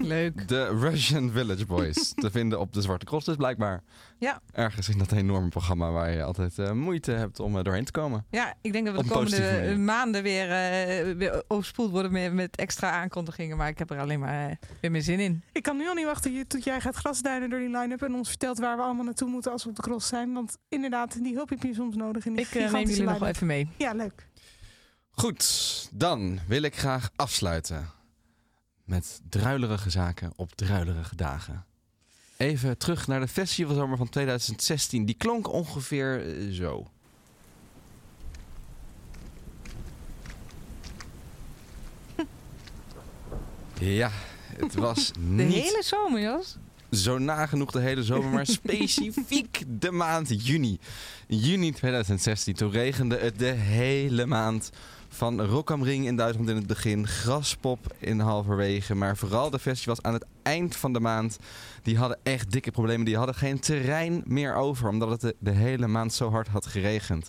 [0.06, 0.48] Leuk.
[0.48, 2.12] De Russian Village Boys.
[2.14, 3.82] te vinden op de Zwarte Cross dus blijkbaar.
[4.18, 4.40] Ja.
[4.52, 7.92] Ergens in dat enorme programma waar je altijd eh, moeite hebt om er doorheen te
[7.92, 8.24] komen.
[8.30, 12.32] Ja, ik denk dat we Op de komende maanden weer, eh, weer overspoeld worden met,
[12.32, 13.56] met extra aankondigingen.
[13.56, 15.42] Maar ik heb er alleen maar eh, weer meer zin in.
[15.52, 18.14] Ik kan nu al niet wachten je- tot jij gaat grasduinen door die line-up en
[18.14, 20.32] ons vertelt waar we allemaal naartoe moeten als we op de cross zijn.
[20.32, 23.18] Want inderdaad, die hulp heb je soms nodig in die Ik eh, neem jullie nog
[23.18, 23.68] wel even mee.
[23.76, 24.28] Ja, leuk.
[25.10, 27.88] Goed, dan wil ik graag afsluiten
[28.86, 31.64] met druilerige zaken op druilerige dagen.
[32.36, 35.04] Even terug naar de festivalzomer van 2016.
[35.04, 36.86] Die klonk ongeveer eh, zo.
[43.80, 44.10] Ja,
[44.56, 46.56] het was De niet hele zomer, Jas.
[46.90, 50.78] zo nagenoeg de hele zomer, maar specifiek de maand juni.
[51.26, 54.70] In juni 2016, toen regende het de hele maand.
[55.16, 58.94] Van Rock am Ring in Duitsland in het begin, Graspop in halverwege.
[58.94, 61.38] Maar vooral de festivals aan het eind van de maand,
[61.82, 63.04] die hadden echt dikke problemen.
[63.04, 66.66] Die hadden geen terrein meer over, omdat het de, de hele maand zo hard had
[66.66, 67.28] geregend.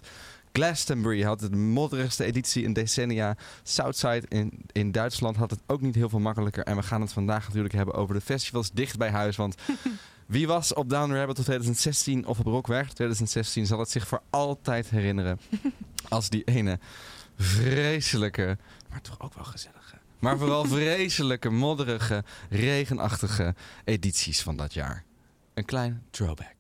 [0.52, 3.38] Glastonbury had de modderigste editie in decennia.
[3.64, 6.64] Southside in, in Duitsland had het ook niet heel veel makkelijker.
[6.64, 9.36] En we gaan het vandaag natuurlijk hebben over de festivals dicht bij huis.
[9.36, 9.56] Want
[10.26, 14.22] wie was op Down Rabbit tot 2016 of op Rockwerk 2016 zal het zich voor
[14.30, 15.40] altijd herinneren.
[16.10, 16.80] als die ene
[17.38, 18.58] vreselijke,
[18.90, 25.04] maar toch ook wel gezellige Maar vooral vreselijke, modderige, regenachtige edities van dat jaar.
[25.54, 26.56] Een klein throwback.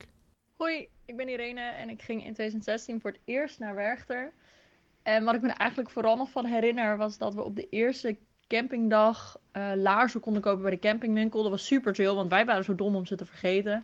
[0.55, 4.31] Hoi, ik ben Irene en ik ging in 2016 voor het eerst naar Werchter.
[5.03, 8.17] En wat ik me eigenlijk vooral nog van herinner was dat we op de eerste
[8.47, 11.41] campingdag eh, laarzen konden kopen bij de campingwinkel.
[11.41, 13.83] Dat was super chill, want wij waren zo dom om ze te vergeten.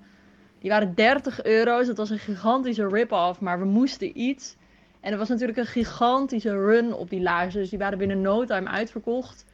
[0.60, 1.88] Die waren 30 euro's.
[1.88, 4.56] Dat was een gigantische rip-off, maar we moesten iets.
[5.04, 7.62] En er was natuurlijk een gigantische run op die laarzen.
[7.62, 9.46] Dus die waren binnen no time uitverkocht.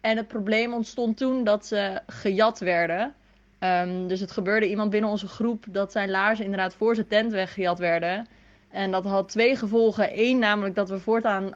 [0.00, 3.14] En het probleem ontstond toen dat ze gejat werden.
[3.58, 7.32] Ehm, dus het gebeurde iemand binnen onze groep dat zijn laarzen inderdaad voor zijn tent
[7.32, 8.26] weggejat werden.
[8.70, 10.08] En dat had twee gevolgen.
[10.12, 11.50] Eén, namelijk dat we voortaan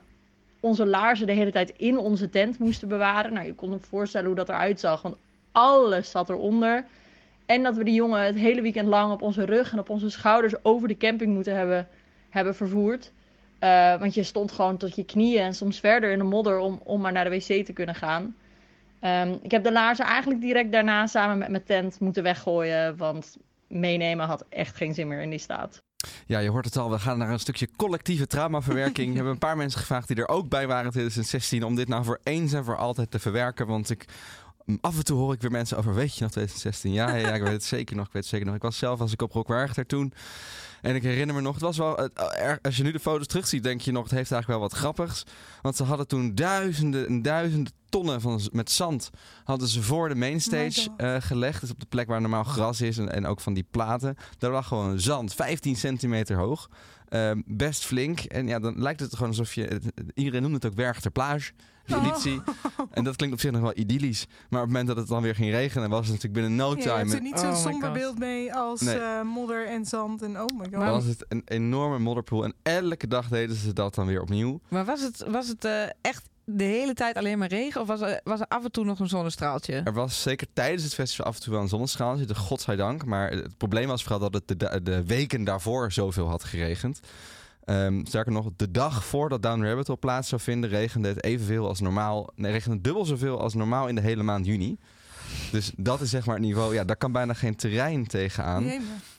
[0.61, 3.33] onze laarzen de hele tijd in onze tent moesten bewaren.
[3.33, 5.17] Nou, je kon je voorstellen hoe dat eruit zag, want
[5.53, 6.85] alles zat eronder.
[7.47, 10.11] En dat we die jongen het hele weekend lang op onze rug en op onze
[10.11, 11.89] schouders over de camping moeten hebben,
[12.31, 13.13] hebben vervoerd.
[13.59, 16.81] Eh, want je stond gewoon tot je knieën en soms verder in de modder om,
[16.85, 18.37] om maar naar de wc te kunnen gaan.
[19.01, 22.97] Ehm, ik heb de laarzen eigenlijk direct daarna samen met mijn tent moeten weggooien.
[22.97, 23.37] Want
[23.69, 25.83] meenemen had echt geen zin meer in die staat.
[26.27, 26.91] Ja, je hoort het al.
[26.91, 29.09] We gaan naar een stukje collectieve traumaverwerking.
[29.09, 31.89] We hebben een paar mensen gevraagd die er ook bij waren in 2016 om dit
[31.89, 33.67] nou voor eens en voor altijd te verwerken.
[33.67, 34.05] Want ik
[34.81, 36.93] af en toe hoor ik weer mensen over, weet je nog 2016?
[36.93, 38.07] Ja, ja, ja, ik weet het zeker nog.
[38.07, 38.55] Ik weet het zeker nog.
[38.55, 40.13] Ik was zelf als ik op Rock Werchter toen.
[40.81, 43.63] En ik herinner me nog, het was wel, er- als je nu de foto's terugziet,
[43.63, 45.23] denk je nog, het heeft eigenlijk wel wat grappigs.
[45.63, 49.11] Want ze hadden toen duizenden en duizenden tonnen van, met zand
[49.45, 50.93] hadden ze voor de mainstage God.
[50.97, 51.61] eh, gelegd.
[51.61, 54.17] Dus op de plek waar normaal gras is en, en ook van die platen.
[54.39, 56.69] Daar lag gewoon zand, 15 centimeter hoog.
[57.09, 58.21] Ehm, best flink.
[58.21, 59.81] En ja, dan lijkt het gewoon alsof je...
[60.15, 61.53] Iedereen noemt het ook Werchter Plage,
[61.91, 62.41] de
[62.77, 62.87] Oh.
[62.91, 64.27] En dat klinkt op zich nog wel idyllisch.
[64.49, 66.69] Maar op het moment dat het dan weer ging regenen, was het natuurlijk binnen no
[66.71, 67.15] Ja, je hebt time...
[67.15, 68.97] er niet Oh zo'n my somber beeld mee als Nee.
[68.99, 70.71] eh, modder en zand en oh my god.
[70.71, 72.45] Dan was het een enorme modderpoel.
[72.45, 74.61] En elke dag deden ze dat dan weer opnieuw.
[74.69, 77.81] Maar was het, was het eh, echt de hele tijd alleen maar regen?
[77.81, 79.81] Of was er, was er af en toe nog een zonnestraaltje?
[79.85, 82.17] Er was zeker tijdens het festival af en toe wel een zonnestraal.
[82.17, 83.05] Zitten, godzijdank.
[83.05, 87.01] Maar het probleem was vooral dat het de, de weken daarvoor zoveel had geregend.
[87.71, 91.67] Ehm, sterker nog, de dag voordat Down Rabbit Hole plaats zou vinden, regende het evenveel
[91.69, 92.29] als normaal.
[92.35, 94.77] Nee, regende het dubbel zoveel als normaal in de hele maand juni.
[95.53, 96.75] Dus dat is zeg maar het niveau.
[96.75, 98.65] Ja, daar kan bijna geen terrein tegenaan.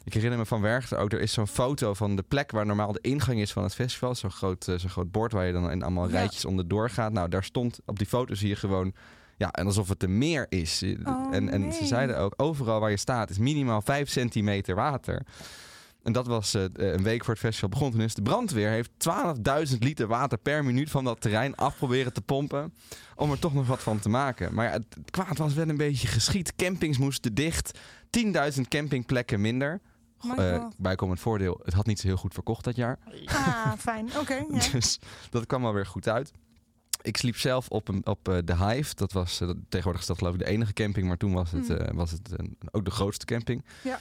[0.04, 2.92] Ik herinner me van Werchter ook, er is zo'n foto van de plek waar normaal
[2.92, 4.16] de ingang is van het festival.
[4.16, 6.12] Zo'n groot, eh, zo'n groot bord waar je dan in allemaal Ja.
[6.12, 7.12] rijtjes onderdoor gaat.
[7.12, 8.94] Nou, daar stond op die foto zie je gewoon,
[9.38, 10.84] ja, en alsof het een meer is.
[11.06, 15.22] Oh, en en ze zeiden ook, overal waar je staat is minimaal 5 centimeter water.
[16.04, 17.92] En dat was eh, een week voor het festival begon.
[17.92, 18.92] Toen is de brandweer heeft
[19.72, 22.74] 12.000 liter water per minuut van dat terrein af proberen te pompen.
[23.16, 24.54] Om er toch nog wat van te maken.
[24.54, 26.56] Maar ja, het het kwaad was wel een beetje geschied.
[26.56, 27.80] Campings moesten dicht.
[28.56, 29.82] 10.000 campingplekken minder.
[30.38, 33.00] Eh bijkomend voordeel, het had niet zo heel goed verkocht dat jaar.
[33.26, 34.10] Ah, fijn.
[34.22, 34.46] Oké.
[34.72, 35.00] Dus
[35.30, 36.32] dat kwam wel weer goed uit.
[37.02, 38.96] Ik sliep zelf op, een, op eh, de Hive.
[38.96, 41.68] Dat was eh, tegenwoordig is dat geloof ik de enige camping, maar toen was het,
[41.68, 41.78] Hmm.
[41.78, 42.30] eh, was het
[42.72, 43.66] ook de grootste camping.
[43.84, 44.00] Ja.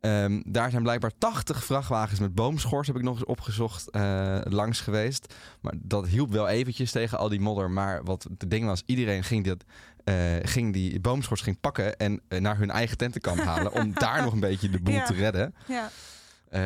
[0.00, 4.80] Ehm, daar zijn blijkbaar 80 vrachtwagens met boomschors, heb ik nog eens opgezocht, eh, langs
[4.80, 5.34] geweest.
[5.60, 7.70] Maar dat hielp wel eventjes tegen al die modder.
[7.70, 9.64] Maar wat het ding was, iedereen ging, dat,
[10.04, 13.72] eh, ging die boomschors ging pakken en eh, naar hun eigen tentenkamp halen.
[13.72, 15.04] om daar nog een beetje de boel Ja.
[15.04, 15.54] te redden.
[15.68, 15.90] ja.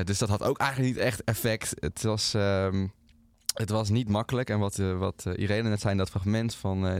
[0.04, 1.72] Dus dat had ook eigenlijk niet echt effect.
[1.78, 2.86] Het was, ehm,
[3.54, 4.50] het was niet makkelijk.
[4.50, 6.86] En wat, eh, wat eh, Irene net zei in dat fragment van...
[6.86, 6.96] eh,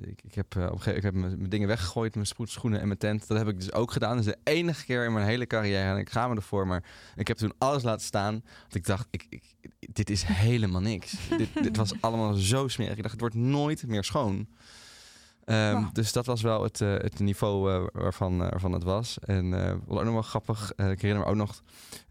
[0.00, 2.98] ik, ik heb, op een gegeven ik heb mijn, dingen weggegooid, mijn spoedschoenen en mijn
[2.98, 3.28] tent.
[3.28, 4.16] Dat heb ik dus ook gedaan.
[4.16, 5.92] Dat is de enige keer in mijn hele carrière.
[5.92, 6.84] En ik ga me ervoor, maar
[7.16, 8.42] ik heb toen alles laten staan.
[8.60, 9.42] Want ik dacht, ik, ik,
[9.78, 11.14] dit is helemaal niks.
[11.38, 12.96] dit, dit was allemaal zo smerig.
[12.96, 14.46] Ik dacht, het wordt nooit meer schoon.
[15.48, 15.94] Ehm, Wow.
[15.94, 19.18] Dus dat was wel het, eh, het niveau eh, waarvan, eh, waarvan het was.
[19.18, 19.50] En
[19.86, 21.62] wat ook nog wel grappig, ik herinner me ook nog...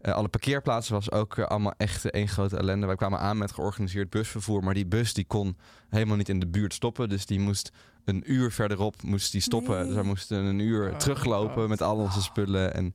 [0.02, 2.86] alle parkeerplaatsen was ook allemaal echt één grote ellende.
[2.86, 5.56] Wij kwamen aan met georganiseerd busvervoer, maar die bus die kon
[5.88, 7.08] helemaal niet in de buurt stoppen.
[7.08, 7.70] Dus die moest
[8.04, 9.76] een uur verderop moest die stoppen.
[9.76, 9.84] Nee.
[9.84, 11.68] Dus wij moesten een uur Oh, teruglopen God.
[11.68, 12.94] met al onze spullen en,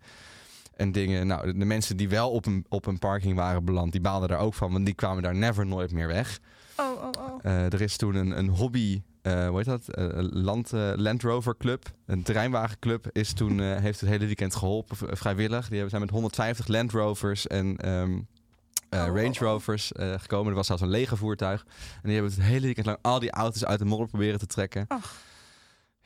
[0.75, 1.27] en dingen.
[1.27, 4.29] Nou, de, de mensen die wel op een, op een parking waren beland, die baalden
[4.29, 4.71] daar ook van.
[4.71, 6.39] Want die kwamen daar never nooit meer weg.
[6.77, 7.09] Oh, oh,
[7.43, 7.45] oh.
[7.45, 9.89] Er is toen een, een hobby, eh hoe heet dat?
[9.89, 14.25] Eh, een land, eh, Land Rover Club, een terreinwagenclub, is toen, eh, heeft het hele
[14.25, 15.61] weekend geholpen, vrijwillig.
[15.61, 18.19] Die hebben, zijn met 150 Land Rovers en ehm,
[18.93, 19.35] eh, Oh, Range.
[19.39, 20.49] Rovers eh, gekomen.
[20.49, 21.63] Er was zelfs een lege voertuig.
[21.65, 24.45] En die hebben het hele weekend lang al die auto's uit de modder proberen te
[24.45, 24.85] trekken.
[24.87, 25.15] Ach.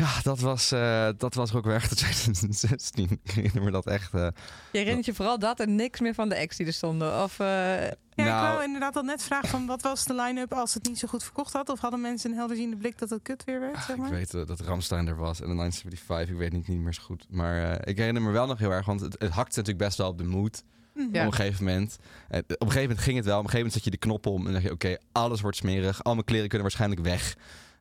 [0.03, 3.09] Ja, dat was, eh, dat was ook weer echt 2016.
[3.23, 4.13] Ik herinner me dat echt.
[4.13, 4.27] eh,
[4.71, 7.23] Je herinnert je vooral dat en niks meer van de acts die er stonden.
[7.23, 10.53] Of, eh, Ja, ik Nou- wou inderdaad al net vragen van wat was de line-up
[10.53, 11.69] als het niet zo goed verkocht had?
[11.69, 14.09] Of hadden mensen een helderziende blik dat het kut weer werd, zeg Ik maar?
[14.09, 17.01] weet eh, dat Ramstein er was en de 975, ik weet niet, niet meer zo
[17.03, 17.25] goed.
[17.29, 19.97] Maar eh, ik herinner me wel nog heel erg, want het, het hakte natuurlijk best
[19.97, 20.63] wel op de moed.
[20.93, 21.07] Mhm.
[21.15, 21.21] Ja.
[21.21, 21.97] Op een gegeven moment.
[22.27, 23.37] Op een gegeven moment ging het wel.
[23.37, 25.41] Op een gegeven moment zet je de knop om en dan zeg je: Oké, alles
[25.41, 26.03] wordt smerig.
[26.03, 27.35] Al mijn kleren kunnen waarschijnlijk weg.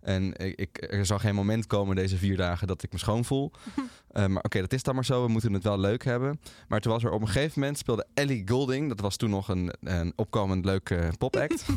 [0.06, 3.24] En ik, ik, er zal geen moment komen deze vier dagen dat ik me schoon
[3.24, 3.50] voel.
[4.16, 5.24] Eh, maar oké, dat is dan maar zo.
[5.24, 6.40] We moeten het wel leuk hebben.
[6.68, 8.88] Maar toen was er op een gegeven moment speelde Ellie Goulding.
[8.88, 11.64] Dat was toen nog een, een opkomend leuke popact.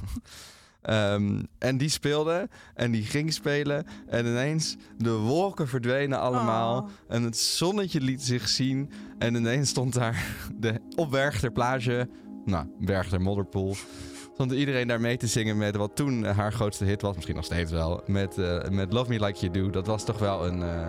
[0.82, 3.86] Ehm, en die speelde en die ging spelen.
[4.08, 6.82] En ineens de wolken verdwenen allemaal.
[6.82, 6.90] Oh.
[7.08, 8.92] En het zonnetje liet zich zien.
[9.18, 10.26] En ineens stond daar
[10.60, 12.10] de, op Werchter plage,
[12.46, 13.76] nou, Werchter Modderpool.
[14.40, 17.16] Stond iedereen daar mee te zingen met wat toen eh, haar grootste hit was.
[17.16, 18.04] Misschien nog steeds wel.
[18.06, 19.70] Met, eh, met Love Me Like You Do.
[19.70, 20.88] Dat was toch wel een, eh,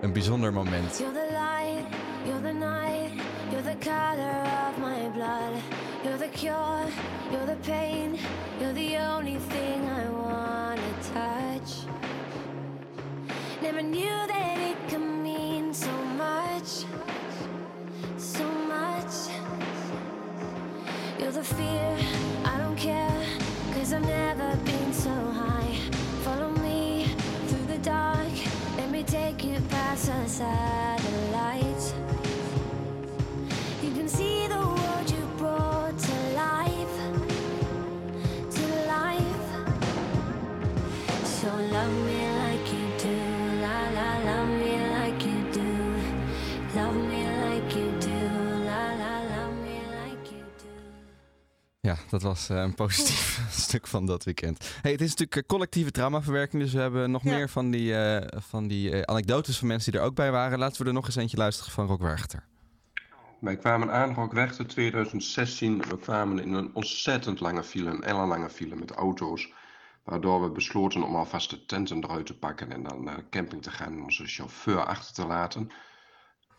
[0.00, 0.98] een bijzonder moment.
[0.98, 1.86] You're the light,
[2.24, 3.12] you're the night,
[3.50, 5.62] you're the color of my blood.
[6.02, 6.84] You're the cure,
[7.30, 8.16] you're the pain,
[8.58, 11.70] you're the only thing I wanna touch.
[13.62, 16.84] Never knew that it could mean so much,
[18.16, 19.14] so much.
[21.18, 23.26] You're the fear, I don't care,
[23.74, 25.74] cause I've never been so high.
[26.24, 27.04] Follow me
[27.46, 28.32] through the dark,
[28.78, 31.92] let me take you past the satellites.
[33.82, 34.77] You can see the
[52.10, 54.70] dat was eh, een positief stuk van dat weekend.
[54.82, 56.62] Hey, het is natuurlijk eh, collectieve traumaverwerking.
[56.62, 57.30] Dus we hebben nog Ja.
[57.30, 60.58] meer van die, eh, van die eh, anekdotes van mensen die er ook bij waren.
[60.58, 62.42] Laten we er nog eens eentje luisteren van Rock Werchter.
[63.40, 65.82] Wij kwamen aan Rockrechter 2016.
[65.88, 69.52] We kwamen in een ontzettend lange file, een ellenlange file met auto's.
[70.04, 73.62] Waardoor we besloten om alvast de tenten eruit te pakken en dan naar de camping
[73.62, 75.70] te gaan en onze chauffeur achter te laten.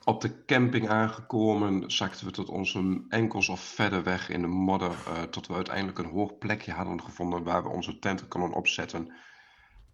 [0.10, 4.92] Op de camping aangekomen zakten we tot onze enkels of verder weg in de modder.
[4.92, 9.14] eh, tot we uiteindelijk een hoog plekje hadden gevonden waar we onze tenten konden opzetten.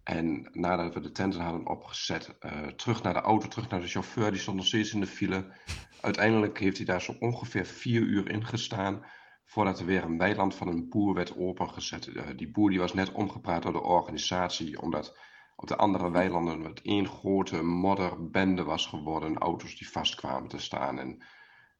[0.02, 3.86] En nadat we de tenten hadden opgezet, eh, terug naar de auto, terug naar de
[3.86, 4.30] chauffeur.
[4.30, 5.52] Die stond nog steeds in de file.
[6.00, 9.04] Uiteindelijk heeft hij daar zo ongeveer vier uur in gestaan.
[9.44, 12.06] Voordat er weer een weiland van een boer werd opengezet.
[12.06, 14.80] Eh, die boer die was net omgepraat door de organisatie.
[14.82, 15.18] Omdat
[15.56, 19.38] op de andere weilanden het één grote modderbende was geworden.
[19.38, 20.98] Auto's die vast kwamen te staan.
[20.98, 21.22] En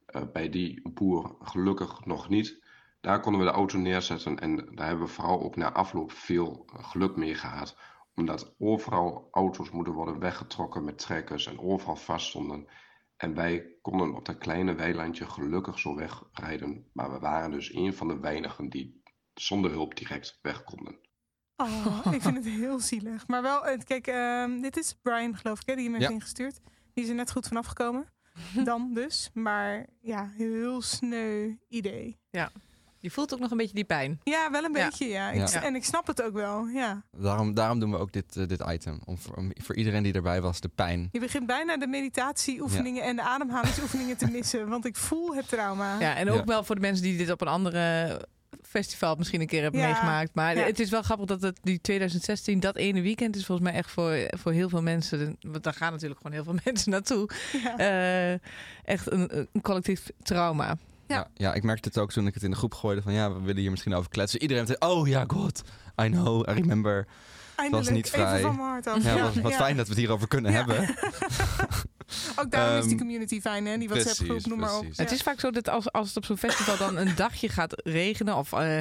[0.06, 2.64] eh, bij die boer gelukkig nog niet.
[3.00, 4.38] Daar konden we de auto neerzetten.
[4.38, 7.78] En daar hebben we vooral ook na afloop veel eh, geluk mee gehad.
[8.14, 11.46] Omdat overal auto's moeten worden weggetrokken met trekkers.
[11.46, 12.66] En overal vaststonden.
[13.16, 16.86] En wij konden op dat kleine weilandje gelukkig zo wegrijden.
[16.92, 19.02] Maar we waren dus een van de weinigen die
[19.34, 21.05] zonder hulp direct weg konden.
[21.56, 23.26] Oh, ik vind het heel zielig.
[23.26, 26.10] Maar wel, eh, kijk, ehm, dit is Brian, geloof ik, hè, die hem heeft Ja.
[26.14, 26.60] ingestuurd.
[26.94, 28.06] Die is er net goed vanaf gekomen.
[28.64, 29.30] Dan dus.
[29.34, 32.18] Maar ja, heel sneu idee.
[32.98, 34.20] Je voelt ook nog een beetje die pijn.
[34.24, 34.84] Ja, wel een Ja.
[34.84, 35.30] beetje, ja.
[35.30, 35.62] Ik, Ja.
[35.62, 37.02] En ik snap het ook wel, ja.
[37.10, 39.00] Daarom, daarom doen we ook dit, eh, dit item.
[39.04, 41.08] Om voor, om voor iedereen die erbij was, de pijn.
[41.12, 44.68] Je begint bijna de meditatieoefeningen en de ademhalingsoefeningen te missen.
[44.68, 46.00] Want ik voel het trauma.
[46.00, 46.44] Ja, en ook Ja.
[46.44, 48.28] wel voor de mensen die dit op een andere
[48.62, 49.70] festival misschien een keer Ja.
[49.72, 50.34] meegemaakt.
[50.34, 50.62] Maar Ja.
[50.64, 53.90] het is wel grappig dat het die 2016, dat ene weekend is volgens mij echt
[53.90, 55.36] voor, voor heel veel mensen.
[55.40, 57.28] Want daar gaan natuurlijk gewoon heel veel mensen naartoe.
[57.62, 57.78] Ja.
[57.78, 58.38] Eh,
[58.84, 60.66] echt een, een collectief trauma.
[60.66, 60.76] Ja.
[61.06, 61.28] Ja.
[61.34, 63.02] Ja, ik merkte het ook toen ik het in de groep gooide.
[63.02, 64.42] Van ja, we willen hier misschien over kletsen.
[64.42, 65.62] Iedereen zei, oh ja, god.
[66.02, 67.06] I know, I remember.
[67.56, 68.30] Eindelijk, niet vrij.
[68.38, 69.04] even van mijn hart af.
[69.04, 69.56] Ja, wat, wat ja.
[69.58, 70.56] fijn dat we het hierover kunnen Ja.
[70.56, 70.94] hebben.
[72.36, 73.78] Ook daarom is die Ehm, community fijn, hè?
[73.78, 74.82] Die WhatsApp groep, precies, noem maar op.
[74.84, 74.90] Ja.
[75.02, 77.82] Het is vaak zo dat als, als het op zo'n festival dan een dagje gaat
[77.84, 78.78] regenen, of, eh,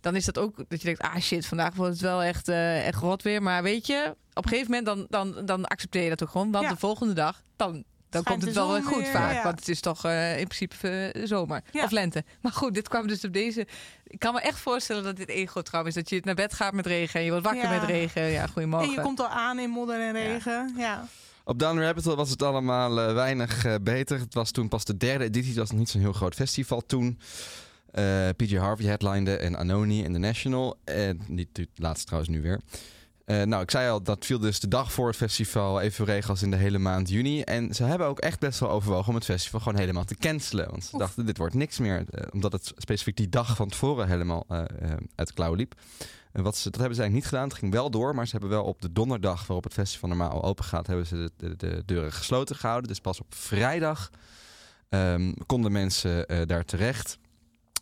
[0.00, 2.86] dan is dat ook dat je denkt, ah shit, vandaag wordt het wel echt, eh,
[2.86, 3.42] echt rot weer.
[3.42, 6.50] Maar weet je, op een gegeven moment dan, dan, dan accepteer je dat ook gewoon.
[6.50, 6.70] Want Ja.
[6.70, 7.84] de volgende dag, dan, dan
[8.22, 9.32] Schijnt komt het wel weer goed weer, vaak.
[9.34, 9.42] ja.
[9.42, 11.84] Want het is toch eh, in principe zomer Ja.
[11.84, 12.24] of lente.
[12.40, 13.66] Maar goed, dit kwam dus op deze...
[14.06, 15.94] Ik kan me echt voorstellen dat dit groot trauma is.
[15.94, 17.80] Dat je naar bed gaat met regen en je wordt wakker Ja.
[17.80, 18.22] met regen.
[18.22, 18.88] Ja, goedemorgen.
[18.88, 20.74] En je komt al aan in modder en regen.
[20.76, 21.06] Ja.
[21.48, 24.18] Op Down Rabbit was het allemaal eh, weinig eh, beter.
[24.18, 25.48] Het was toen pas de derde editie.
[25.48, 27.18] Het was nog niet zo'n heel groot festival toen.
[27.90, 30.76] Eh, PJ Harvey headlinede en Anoni en The National.
[30.84, 32.60] En niet het laatste trouwens nu weer.
[33.46, 36.42] Nou, ik zei al, dat viel dus de dag voor het festival even regels als
[36.42, 37.40] in de hele maand juni.
[37.40, 40.70] En ze hebben ook echt best wel overwogen om het festival gewoon helemaal te cancelen.
[40.70, 41.00] Want ze Oef.
[41.00, 42.04] dachten, dit wordt niks meer.
[42.32, 44.44] omdat het specifiek die dag van tevoren helemaal
[45.14, 45.74] uit de klauwen liep.
[46.32, 47.48] En wat ze, dat hebben ze eigenlijk niet gedaan.
[47.48, 50.42] Het ging wel door, maar ze hebben wel op de donderdag waarop het festival normaal
[50.42, 52.88] open gaat, hebben ze de, de, de deuren gesloten gehouden.
[52.88, 54.10] Dus pas op vrijdag
[54.88, 57.18] ehm, konden mensen eh, daar terecht.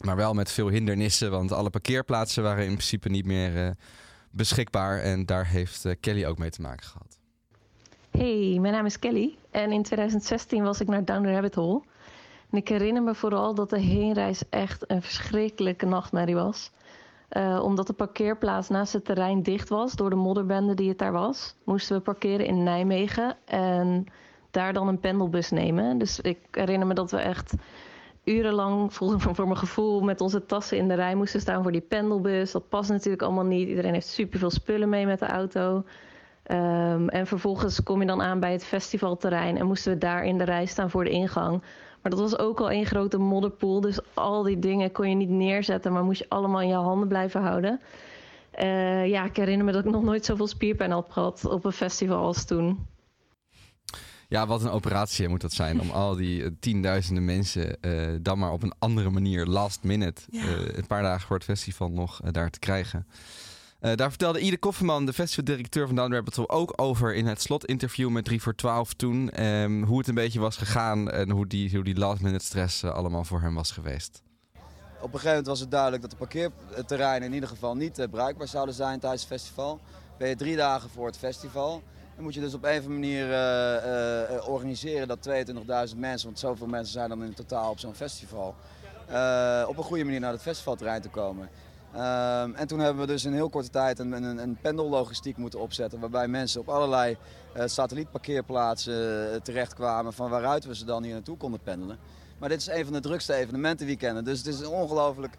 [0.05, 3.71] Maar wel met veel hindernissen, want alle parkeerplaatsen waren in principe niet meer eh,
[4.31, 4.99] beschikbaar.
[4.99, 7.19] En daar heeft eh, Kelly ook mee te maken gehad.
[8.11, 11.83] Hey, mijn naam is Kelly en in 2016 was ik naar Down the Rabbit Hole.
[12.51, 16.71] En ik herinner me vooral dat de heenreis echt een verschrikkelijke nachtmerrie was.
[17.29, 21.13] Eh, omdat de parkeerplaats naast het terrein dicht was door de modderbende die het daar
[21.13, 24.07] was, moesten we parkeren in Nijmegen en
[24.51, 25.99] daar dan een pendelbus nemen.
[25.99, 27.55] Dus ik herinner me dat we echt
[28.25, 32.53] urenlang, voor, mijn gevoel, met onze tassen in de rij moesten staan voor die pendelbus.
[32.53, 33.69] Dat past natuurlijk allemaal niet.
[33.69, 35.85] Iedereen heeft superveel spullen mee met de auto.
[36.43, 40.39] Ehm, en vervolgens kom je dan aan bij het festivalterrein en moesten we daar in
[40.39, 41.63] de rij staan voor de ingang.
[42.07, 45.29] Maar dat was ook al één grote modderpoel, dus al die dingen kon je niet
[45.29, 47.81] neerzetten, maar moest je allemaal in je handen blijven houden.
[48.51, 51.73] Eh, ja, ik herinner me dat ik nog nooit zoveel spierpijn had gehad op een
[51.73, 52.87] festival als toen.
[54.29, 58.39] Ja, wat een operatie moet dat zijn om al die eh, tienduizenden mensen eh, dan
[58.39, 60.41] maar op een andere manier, last minute, Ja.
[60.43, 63.07] eh, een paar dagen voor het festival nog daar te krijgen.
[63.81, 68.09] Eh, daar vertelde Ide Kofferman, de festivaldirecteur van Down Rabbit ook over in het slotinterview
[68.09, 69.31] met 3 voor 12 toen.
[69.31, 72.83] ehm, hoe het een beetje was gegaan en hoe die, hoe die last minute stress
[72.83, 74.23] eh, allemaal voor hem was geweest.
[74.97, 78.09] Op een gegeven moment was het duidelijk dat de parkeerterreinen in ieder geval niet eh,
[78.11, 79.81] bruikbaar zouden zijn tijdens het festival.
[80.19, 81.83] Ben je drie dagen voor het festival.
[82.15, 83.27] Dan moet je dus op een of andere manier
[84.49, 85.29] organiseren dat
[85.93, 88.55] 22.000 mensen, want zoveel mensen zijn dan in totaal op zo'n festival,
[89.67, 91.49] op een goede manier naar het festivalterrein te komen.
[91.97, 95.61] Ehm, en toen hebben we dus in heel korte tijd een, een, een pendellogistiek moeten
[95.61, 96.01] opzetten.
[96.01, 97.17] Waarbij mensen op allerlei
[97.53, 100.13] eh, satellietparkeerplaatsen eh, terechtkwamen.
[100.13, 101.99] Van waaruit we ze dan hier naartoe konden pendelen.
[102.39, 104.25] Maar dit is een van de drukste evenementenweekenden.
[104.25, 105.37] Dus het is ongelooflijk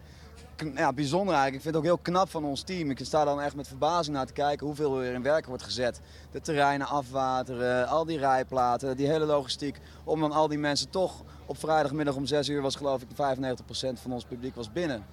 [0.76, 1.56] ja, bijzonder eigenlijk.
[1.56, 2.90] Ik vind het ook heel knap van ons team.
[2.90, 6.02] Ik sta dan echt met verbazing naar te kijken hoeveel er in werk wordt gezet.
[6.32, 9.80] De terreinen afwateren, al die rijplaten, die hele logistiek.
[10.04, 13.14] Om dan al die mensen toch op vrijdagmiddag om 6 uur was geloof ik 95%
[14.02, 15.06] van ons publiek was binnen.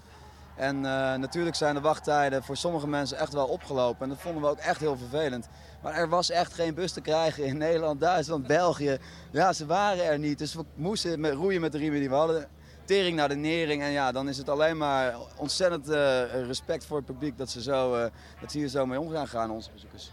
[0.57, 4.03] En eh, natuurlijk zijn de wachttijden voor sommige mensen echt wel opgelopen.
[4.03, 5.49] En dat vonden we ook echt heel vervelend.
[5.83, 8.99] Maar er was echt geen bus te krijgen in Nederland, Duitsland, België.
[9.31, 10.39] Ja, ze waren er niet.
[10.39, 12.49] Dus we moesten met, roeien met de riemen die we hadden.
[12.85, 13.83] Tering naar de nering.
[13.83, 17.63] En ja, dan is het alleen maar ontzettend eh, respect voor het publiek dat ze,
[17.63, 20.11] zo, eh, dat ze hier zo mee om gaan onze bezoekers.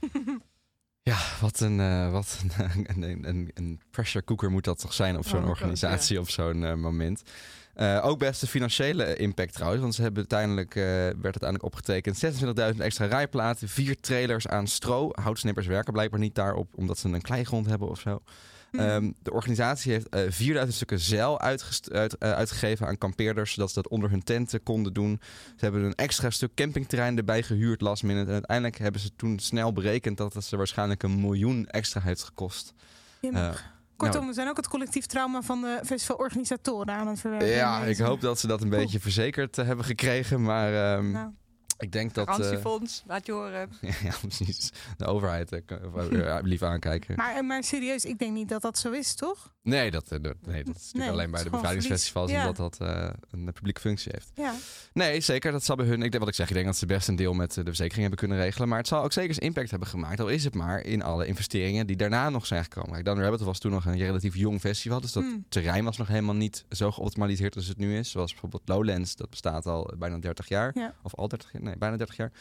[1.04, 2.38] Ja, wat een, eh, wat
[2.86, 6.30] een, een, een, een pressure cooker moet dat toch zijn op zo'n Oh, organisatie op
[6.30, 7.22] zo'n moment.
[7.74, 12.18] Eh, ook best de financiële impact trouwens, want ze hebben uiteindelijk, eh, werd uiteindelijk opgetekend
[12.18, 15.10] 26.000 extra rijplaten, vier trailers aan stro.
[15.12, 18.22] Houtsnippers werken blijkbaar niet daarop, omdat ze een kleigrond hebben of zo.
[18.72, 23.74] Ehm, de organisatie heeft eh 4000 stukken zeil uit, eh, uitgegeven aan kampeerders, zodat ze
[23.74, 25.20] dat onder hun tenten konden doen.
[25.56, 28.26] Ze hebben een extra stuk campingterrein erbij gehuurd last minute.
[28.26, 32.22] En uiteindelijk hebben ze toen snel berekend dat het ze waarschijnlijk een miljoen extra heeft
[32.22, 32.72] gekost.
[33.20, 33.50] Eh,
[34.02, 37.48] Kortom, nou, we zijn ook het collectief trauma van de festivalorganisatoren aan het verwerken.
[37.48, 40.42] ja, ik hoop dat ze dat een beetje verzekerd eh, hebben gekregen.
[40.42, 41.30] Maar ehm, Nou.
[41.82, 42.28] Ik denk dat...
[42.28, 43.68] eh, Garantiefonds, laat je horen.
[44.04, 44.70] ja, precies.
[44.96, 45.58] De overheid eh,
[46.36, 47.14] eh, lief aankijken.
[47.16, 49.50] Maar, eh, maar serieus, ik denk niet dat dat zo is, toch?
[49.62, 52.78] Nee, dat, eh, dat- nee, dat is natuurlijk Nee, alleen bij de bevrijdingsfestivals omdat dat
[52.80, 54.30] eh, een publieke functie heeft.
[54.34, 54.54] Ja.
[54.92, 55.52] Nee, zeker.
[55.52, 56.02] Dat zal bij hun.
[56.02, 56.48] Ik denk wat ik zeg.
[56.48, 58.68] Ik denk dat ze best een deel met eh, de verzekering hebben kunnen regelen.
[58.68, 60.20] Maar het zal ook zeker zijn impact hebben gemaakt.
[60.20, 62.92] Al is het maar in alle investeringen die daarna nog zijn gekomen.
[62.92, 65.00] Kijk, the Rabbit was toen nog een relatief jong festival.
[65.00, 65.44] Dus dat Hmm.
[65.48, 68.10] terrein was nog helemaal niet zo geoptimaliseerd als het nu is.
[68.10, 69.16] Zoals bijvoorbeeld Lowlands.
[69.16, 70.70] Dat bestaat al bijna 30 jaar.
[70.74, 70.94] Ja.
[71.02, 71.62] Of al 30 jaar.
[71.62, 72.32] Nee, bijna 30 jaar.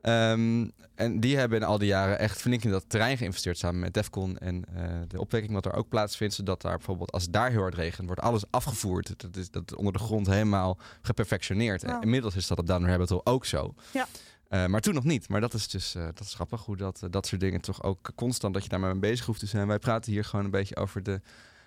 [0.00, 3.80] Ehm, en die hebben in al die jaren echt flink in dat terrein geïnvesteerd samen
[3.80, 6.34] met Defcon en eh, de opwekking wat er ook plaatsvindt.
[6.34, 9.14] Zodat daar bijvoorbeeld, als het daar heel hard regent, wordt alles afgevoerd.
[9.16, 11.84] Dat is, dat onder de grond helemaal geperfectioneerd.
[11.84, 13.74] En inmiddels is dat op Down Rabbit Hole ook zo.
[13.92, 14.06] Ja.
[14.48, 15.28] Eh, maar toen nog niet.
[15.28, 18.10] Maar dat is dus eh, dat is grappig hoe dat, dat soort dingen toch ook
[18.14, 19.66] constant dat je daar maar mee bezig hoeft te zijn.
[19.66, 21.20] Wij praten hier gewoon een beetje over de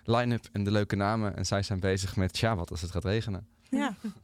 [0.04, 1.36] line-up en de leuke namen.
[1.36, 3.46] En zij zijn bezig met, tja, wat als het gaat regenen?
[3.70, 3.94] Ja.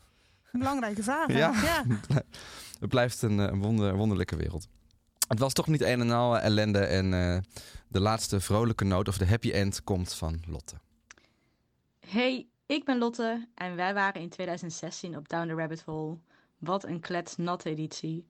[0.53, 1.33] Belangrijke vraag.
[1.33, 1.53] Ja.
[1.63, 1.85] ja.
[2.81, 4.69] Het blijft een, eh, een wonder, wonderlijke wereld.
[5.29, 6.79] Het was toch niet een en al eh, ellende.
[6.79, 7.39] En eh,
[7.89, 10.77] de laatste vrolijke noot of de happy end komt van Lotte.
[12.07, 16.19] Hey, ik ben Lotte en wij waren in 2016 op Down the Rabbit Hole.
[16.59, 18.27] Wat een kletsnatte editie.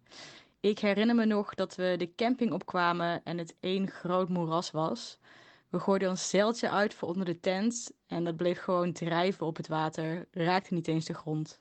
[0.61, 5.19] Ik herinner me nog dat we de camping opkwamen en het één groot moeras was.
[5.69, 9.57] We gooiden ons zeiltje uit voor onder de tent en dat bleef gewoon drijven op
[9.57, 11.61] het water, raakte niet eens de grond.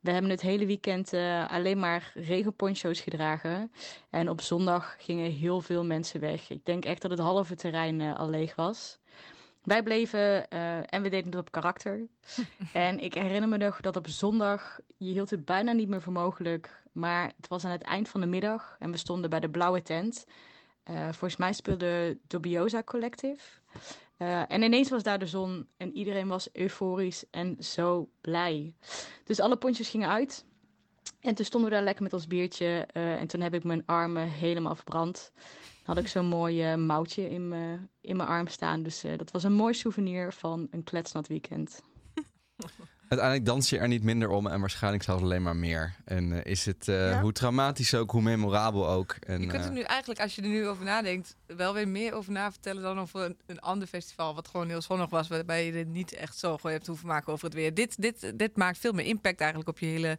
[0.00, 3.72] We hebben het hele weekend eh, alleen maar regenponcho's gedragen.
[4.10, 6.50] En op zondag gingen heel veel mensen weg.
[6.50, 8.98] Ik denk echt dat het halve terrein eh, al leeg was.
[9.62, 12.06] Wij bleven eh, en we deden het op karakter.
[12.72, 16.12] en ik herinner me nog dat op zondag, je hield het bijna niet meer voor
[16.12, 16.82] mogelijk.
[16.92, 19.82] Maar het was aan het eind van de middag en we stonden bij de blauwe
[19.82, 20.24] tent.
[20.84, 23.44] Volgens mij speelde Dobiosa Collective.
[24.20, 28.74] Eh, en ineens was daar de zon en iedereen was euforisch en zo blij.
[29.24, 30.44] Dus alle pontjes gingen uit.
[31.20, 32.86] En toen stonden we daar lekker met ons biertje.
[32.92, 35.32] eh, en toen heb ik mijn armen helemaal verbrand.
[35.84, 38.82] Dan had ik zo'n mooi eh, moutje in mijn in mijn arm staan.
[38.82, 41.82] Dus dat was een mooi souvenir van een kletsnat weekend.
[43.10, 45.94] Uiteindelijk dans je er niet minder om en waarschijnlijk zelfs alleen maar meer.
[46.04, 47.20] En eh, is het eh, Ja.
[47.20, 49.16] hoe traumatisch ook, hoe memorabel ook.
[49.20, 51.88] En, Je kunt eh, er nu eigenlijk, als je er nu over nadenkt, wel weer
[51.88, 54.34] meer over na vertellen dan over een, een ander festival.
[54.34, 57.32] Wat gewoon heel zonnig was, waarbij je er niet echt zo gewoon hebt hoeven maken
[57.32, 57.74] over het weer.
[57.74, 60.18] Dit, dit, dit maakt veel meer impact eigenlijk op je hele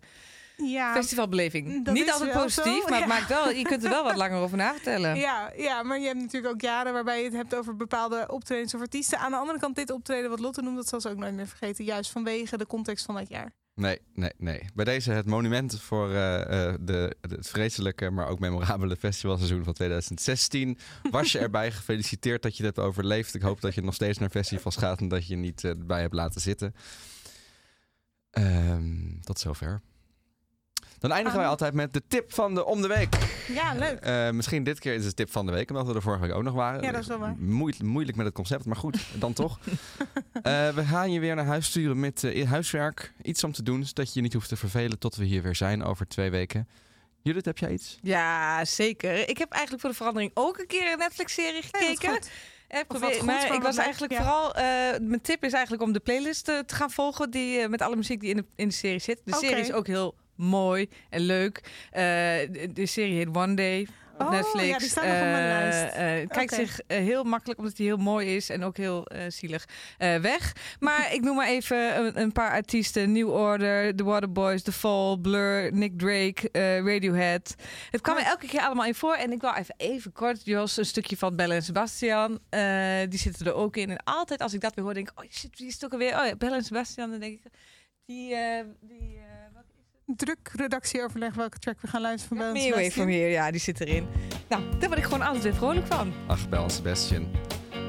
[0.63, 1.85] Ja, festivalbeleving.
[1.85, 4.39] dat niet altijd positief, zo, maar het maakt wel, je kunt er wel wat langer
[4.39, 5.15] over na vertellen.
[5.15, 8.73] Ja, ja, maar je hebt natuurlijk ook jaren waarbij je het hebt over bepaalde optredens
[8.73, 9.19] of artiesten.
[9.19, 11.47] Aan de andere kant, dit optreden wat Lotte noemt, dat zal ze ook nooit meer
[11.47, 11.85] vergeten.
[11.85, 13.51] Juist vanwege de context van dat jaar.
[13.75, 14.65] Nee, nee, nee.
[14.73, 19.73] Bij deze het monument voor eh, eh, de, het vreselijke, maar ook memorabele festivalseizoen van
[19.73, 20.77] 2016.
[21.11, 23.35] Was je erbij gefeliciteerd dat je dit hebt overleefd.
[23.35, 25.69] Ik hoop dat je nog steeds naar festivals gaat en dat je je niet eh,
[25.69, 26.75] erbij hebt laten zitten.
[28.31, 29.81] Ehm, tot zover.
[31.01, 33.15] Dan eindigen wij altijd met de tip van de om de week.
[33.47, 33.99] Ja, leuk.
[33.99, 36.21] Eh, misschien dit keer is het de tip van de week, omdat we er vorige
[36.21, 36.81] week ook nog waren.
[36.81, 37.35] Ja, dat is wel waar.
[37.37, 39.59] Moeilijk, moeilijk met het concept, maar goed, dan toch.
[40.41, 43.13] Eh, we gaan je weer naar huis sturen met eh, huiswerk.
[43.21, 45.55] Iets om te doen, zodat je je niet hoeft te vervelen tot we hier weer
[45.55, 46.67] zijn over twee weken.
[47.21, 47.99] Judith, heb jij iets?
[48.01, 49.29] Ja, zeker.
[49.29, 52.11] Ik heb eigenlijk voor de verandering ook een keer een Netflix-serie gekeken.
[52.11, 52.29] Wat
[52.69, 54.17] geprobeerd- goed, maar maar ik was leuk, eigenlijk ja.
[54.17, 54.55] vooral.
[54.55, 54.63] eh,
[55.01, 57.31] mijn tip is eigenlijk om de playlist eh, te gaan volgen.
[57.31, 59.21] Die, eh, met alle muziek die in de, in de serie zit.
[59.25, 61.61] De serie is ook heel mooi en leuk.
[61.91, 62.01] Eh,
[62.51, 63.87] de, de serie heet One Day.
[64.17, 64.67] Op Oh, Netflix.
[64.67, 65.95] ja, die staat nog op mijn Eh, lijst.
[65.95, 69.65] eh, het kijkt zich heel makkelijk, omdat hij heel mooi is en ook heel zielig,
[69.97, 70.55] weg.
[70.79, 75.17] Maar ik noem maar even een, een paar artiesten: New Order, The Waterboys, The Fall,
[75.17, 76.49] Blur, Nick Drake,
[76.83, 77.55] Radiohead.
[77.91, 79.13] Het kwam er elke keer allemaal in voor.
[79.15, 82.39] En ik wil even, even kort, Jos, een stukje van Belle en Sebastian.
[83.09, 83.89] Die zitten er ook in.
[83.89, 85.91] En altijd als ik dat weer hoor, denk ik: oh shit, wie is het ook
[85.91, 86.19] alweer?
[86.19, 87.09] Oh ja, Belle en Sebastian.
[87.09, 87.51] Dan denk ik:
[88.05, 88.35] die.
[88.81, 89.19] die
[90.15, 93.79] Druk redactieoverleg welke track we gaan luisteren van Me Away From Here, ja, die zit
[93.81, 94.07] erin.
[94.49, 96.13] Nou, daar word ik gewoon altijd weer vrolijk van.
[96.27, 97.27] Ach, Bel en Sebastian.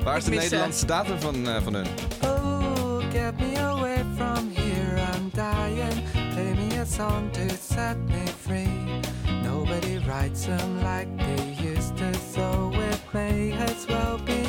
[0.05, 0.43] Waar is Ik de ze.
[0.43, 1.87] Nederlandse datum van, eh, van hun?
[2.23, 6.03] Oh, get me away from here, I'm dying.
[6.33, 7.41] Play me a song to
[7.75, 9.01] set me free.
[9.43, 14.42] Nobody writes them like they used to, so it may as well be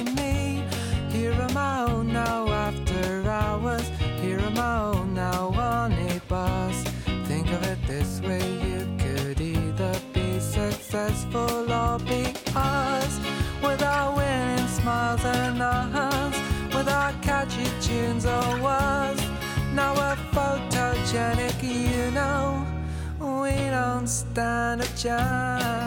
[11.34, 13.20] successful or be us.
[13.62, 16.40] Without winning smiles and hugs,
[16.76, 19.22] without catchy tunes or words.
[19.74, 22.66] Now we're photogenic, you know.
[23.20, 25.83] We don't stand a chance.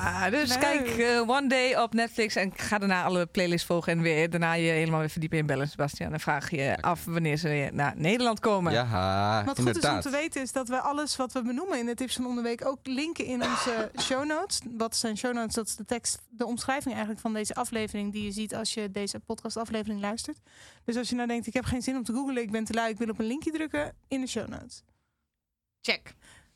[0.00, 3.92] Ja, dus kijk eh, One Day op Netflix en ga daarna alle playlists volgen.
[3.92, 6.12] En weer, daarna je helemaal weer verdiepen in Bellen Sebastian.
[6.12, 8.72] En vraag je af wanneer ze weer naar Nederland komen.
[8.72, 11.86] Ja, Wat goed is om te weten is dat we alles wat we benoemen in
[11.86, 14.60] de tips van onder de week ook linken in onze show notes.
[14.76, 15.54] Wat zijn show notes?
[15.54, 18.90] Dat is de tekst, de omschrijving eigenlijk van deze aflevering die je ziet als je
[18.90, 20.38] deze podcastaflevering luistert.
[20.84, 22.72] Dus als je nou denkt, ik heb geen zin om te googlen, ik ben te
[22.72, 24.82] lui, ik wil op een linkje drukken in de show notes.
[25.80, 26.14] Check.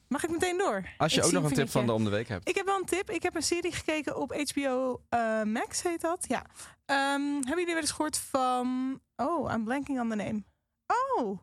[0.08, 0.88] Mag ik meteen door?
[0.98, 2.48] Als je Ik ook nog een tip van de om de week hebt.
[2.48, 3.10] Ik heb wel een tip.
[3.10, 6.24] Ik heb een serie gekeken op HBO eh, Max, heet dat.
[6.28, 6.44] Ja.
[6.84, 9.00] Ehm, hebben jullie wel eens gehoord van...
[9.16, 10.42] Oh, I'm blanking on the name.
[10.86, 11.38] Oh.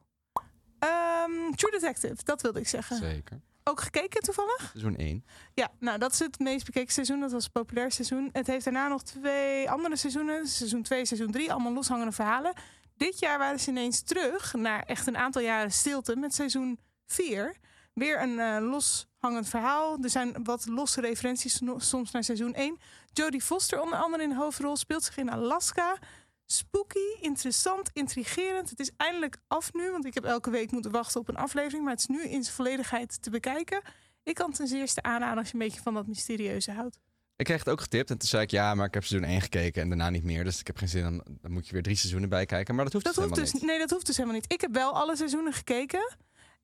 [0.80, 2.98] Ehm, True Detective, dat wilde ik zeggen.
[2.98, 3.42] Zeker.
[3.64, 4.70] Ook gekeken toevallig?
[4.72, 5.26] Seizoen 1.
[5.54, 7.20] Ja, nou dat is het meest bekeken seizoen.
[7.20, 8.30] Dat was het populair seizoen.
[8.32, 10.48] Het heeft daarna nog twee andere seizoenen.
[10.48, 11.52] Seizoen 2, seizoen 3.
[11.52, 12.54] Allemaal loshangende verhalen.
[12.98, 17.56] Dit jaar waren ze ineens terug naar echt een aantal jaren stilte met seizoen 4.
[17.94, 19.98] Weer een eh, loshangend verhaal.
[20.02, 22.78] Er zijn wat losse referenties no- soms naar seizoen 1.
[23.14, 25.98] Jodie Foster onder andere in de hoofdrol speelt zich in Alaska.
[26.46, 28.70] Spooky, interessant, intrigerend.
[28.70, 31.84] Het is eindelijk af nu, want ik heb elke week moeten wachten op een aflevering.
[31.84, 33.82] Maar het is nu in zijn volledigheid te bekijken.
[34.24, 37.00] Ik kan ten zeerste aanraden als je een beetje van dat mysterieuze houdt.
[37.36, 39.42] Ik kreeg het ook getipt en toen zei ik ja, maar ik heb seizoen 1
[39.42, 40.44] gekeken en daarna niet meer.
[40.44, 42.76] Dus ik heb geen zin, dan, dan moet je weer drie seizoenen bij kijken.
[42.76, 44.52] Maar dat hoeft Dat dus hoeft helemaal dus, nee, dat hoeft dus helemaal niet.
[44.52, 46.16] Ik heb wel alle seizoenen gekeken.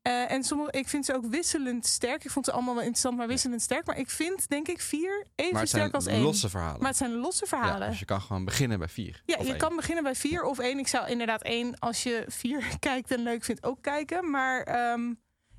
[0.09, 2.23] Eh, en sommige, ik vind ze ook wisselend sterk.
[2.23, 3.85] Ik vond ze allemaal wel interessant, maar wisselend sterk.
[3.85, 5.51] Maar ik vind, denk ik, vier even niet.
[5.51, 6.21] Maar het sterk zijn als één.
[6.21, 6.79] losse verhalen.
[6.79, 7.79] Maar het zijn losse verhalen.
[7.81, 9.21] Ja, dus je kan gewoon beginnen bij vier.
[9.25, 9.57] Ja, je één.
[9.57, 10.79] kan beginnen bij vier of één.
[10.79, 14.29] Ik zou inderdaad één, als je vier kijkt en leuk vindt, ook kijken.
[14.29, 15.13] Maar ehm,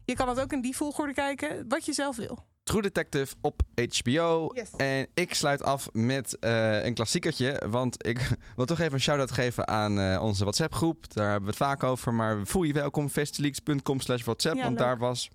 [0.04, 2.46] je kan het ook in die volgorde kijken, wat je zelf wil.
[2.70, 4.50] True Detective op HBO.
[4.54, 4.70] Yes.
[4.76, 7.62] En ik sluit af met eh, een klassiekertje.
[7.68, 11.12] Want ik wil toch even een shout-out geven aan eh, onze WhatsApp-groep.
[11.14, 12.14] Daar hebben we het vaak over.
[12.14, 14.56] Maar voel je welkom, festileaks.com slash WhatsApp.
[14.56, 14.86] Ja, want leuk.
[14.86, 15.30] daar was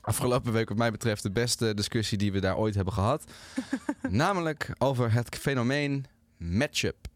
[0.00, 3.24] afgelopen week wat mij betreft de beste discussie die we daar ooit hebben gehad.
[4.08, 6.06] Namelijk over het fenomeen
[6.36, 7.06] matchup.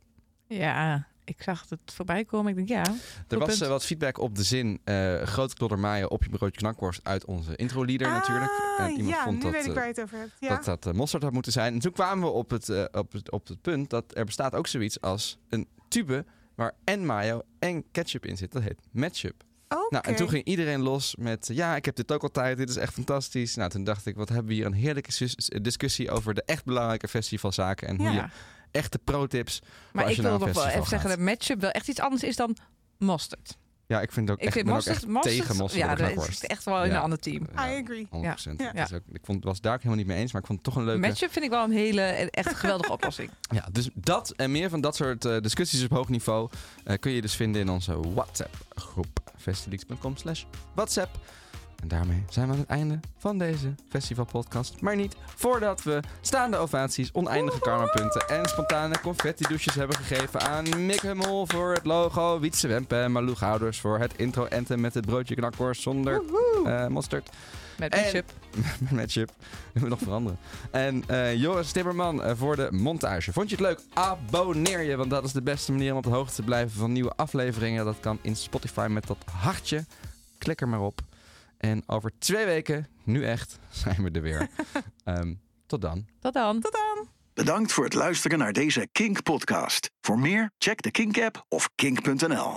[0.47, 2.51] Ja, ik zag het voorbij komen.
[2.51, 2.95] Ik denk ja.
[3.29, 7.01] Er was eh, wat feedback op de zin eh grote kloddermaaien op je broodje knakworst
[7.05, 8.51] uit onze intro-leader natuurlijk.
[8.79, 10.33] En Ah, iemand ja, vond dat, weet ik eh, waar je het over hebt.
[10.41, 10.61] Ja.
[10.65, 11.73] dat dat mosterd had moeten zijn.
[11.75, 14.67] En toen kwamen we op het, op, het, op het punt dat er bestaat ook
[14.67, 18.53] zoiets als een tube waar en mayo en ketchup in zit.
[18.53, 19.43] Dat heet matchup.
[19.89, 21.49] Nou, en toen ging iedereen los met...
[21.53, 22.57] Ja, ik heb dit ook altijd.
[22.57, 23.55] Dit is echt fantastisch.
[23.55, 25.29] Nou, toen dacht ik, wat hebben we hier een heerlijke
[25.63, 26.11] discussie...
[26.11, 27.89] over de echt belangrijke festivalzaken.
[27.89, 28.13] En hoe Ja.
[28.13, 28.29] je
[28.75, 29.63] echte pro-tips...
[29.93, 32.57] Maar ik wil nog wel even zeggen dat matchup wel echt iets anders is dan
[32.99, 33.57] mosterd.
[33.87, 36.29] Ja, ik vind ook Ik echt, vind mosterd, ook echt mosterd- tegen mosterd ja, dat
[36.29, 37.43] is echt wel in een ander team.
[37.43, 38.07] I agree.
[38.11, 38.11] 100%.
[38.57, 38.71] Ja.
[38.75, 40.59] Het is ook, ik vond, was daar ook helemaal niet mee eens, maar ik vond
[40.59, 41.01] het toch een leuke...
[41.07, 42.01] Matchup vind ik wel een hele,
[42.31, 43.31] echt geweldige oplossing.
[43.51, 46.51] Ja, dus dat en meer van dat soort eh, discussies op hoog niveau
[46.85, 49.21] eh, kun je dus vinden in onze WhatsApp-groep.
[49.37, 50.45] festileaks.com slash
[50.75, 51.19] WhatsApp.
[51.85, 54.81] En daarmee zijn we aan het einde van deze festivalpodcast.
[54.81, 61.01] Maar niet voordat we staande ovaties, oneindige karmapunten en spontane confetti-douches hebben gegeven aan Mick
[61.01, 65.35] Hummel voor het logo, Wietse Wempe en Malou Gouders voor het intro-enten met het broodje
[65.35, 66.23] knakworst zonder
[66.65, 67.31] eh mosterd.
[67.79, 68.33] Met matchup.
[68.81, 69.31] met matchup.
[69.73, 70.39] Dat moet nog veranderen.
[70.71, 73.33] En eh, Joris Timmerman eh, voor de montage.
[73.33, 73.81] Vond je het leuk?
[73.95, 76.93] Abonneer je, want dat is de beste manier om op de hoogte te blijven van
[76.93, 77.85] nieuwe afleveringen.
[77.85, 79.85] Dat kan in Spotify met dat hartje.
[80.39, 81.03] Klik er maar op.
[81.65, 84.49] En over twee weken, nu echt, zijn we er weer.
[85.05, 85.35] Ehm,
[85.67, 86.07] tot dan.
[86.21, 86.61] Tot dan.
[86.61, 87.09] Tot dan.
[87.35, 89.91] Bedankt voor het luisteren naar deze Kink podcast.
[90.01, 92.53] Voor meer, check de Kink app of kink.nl.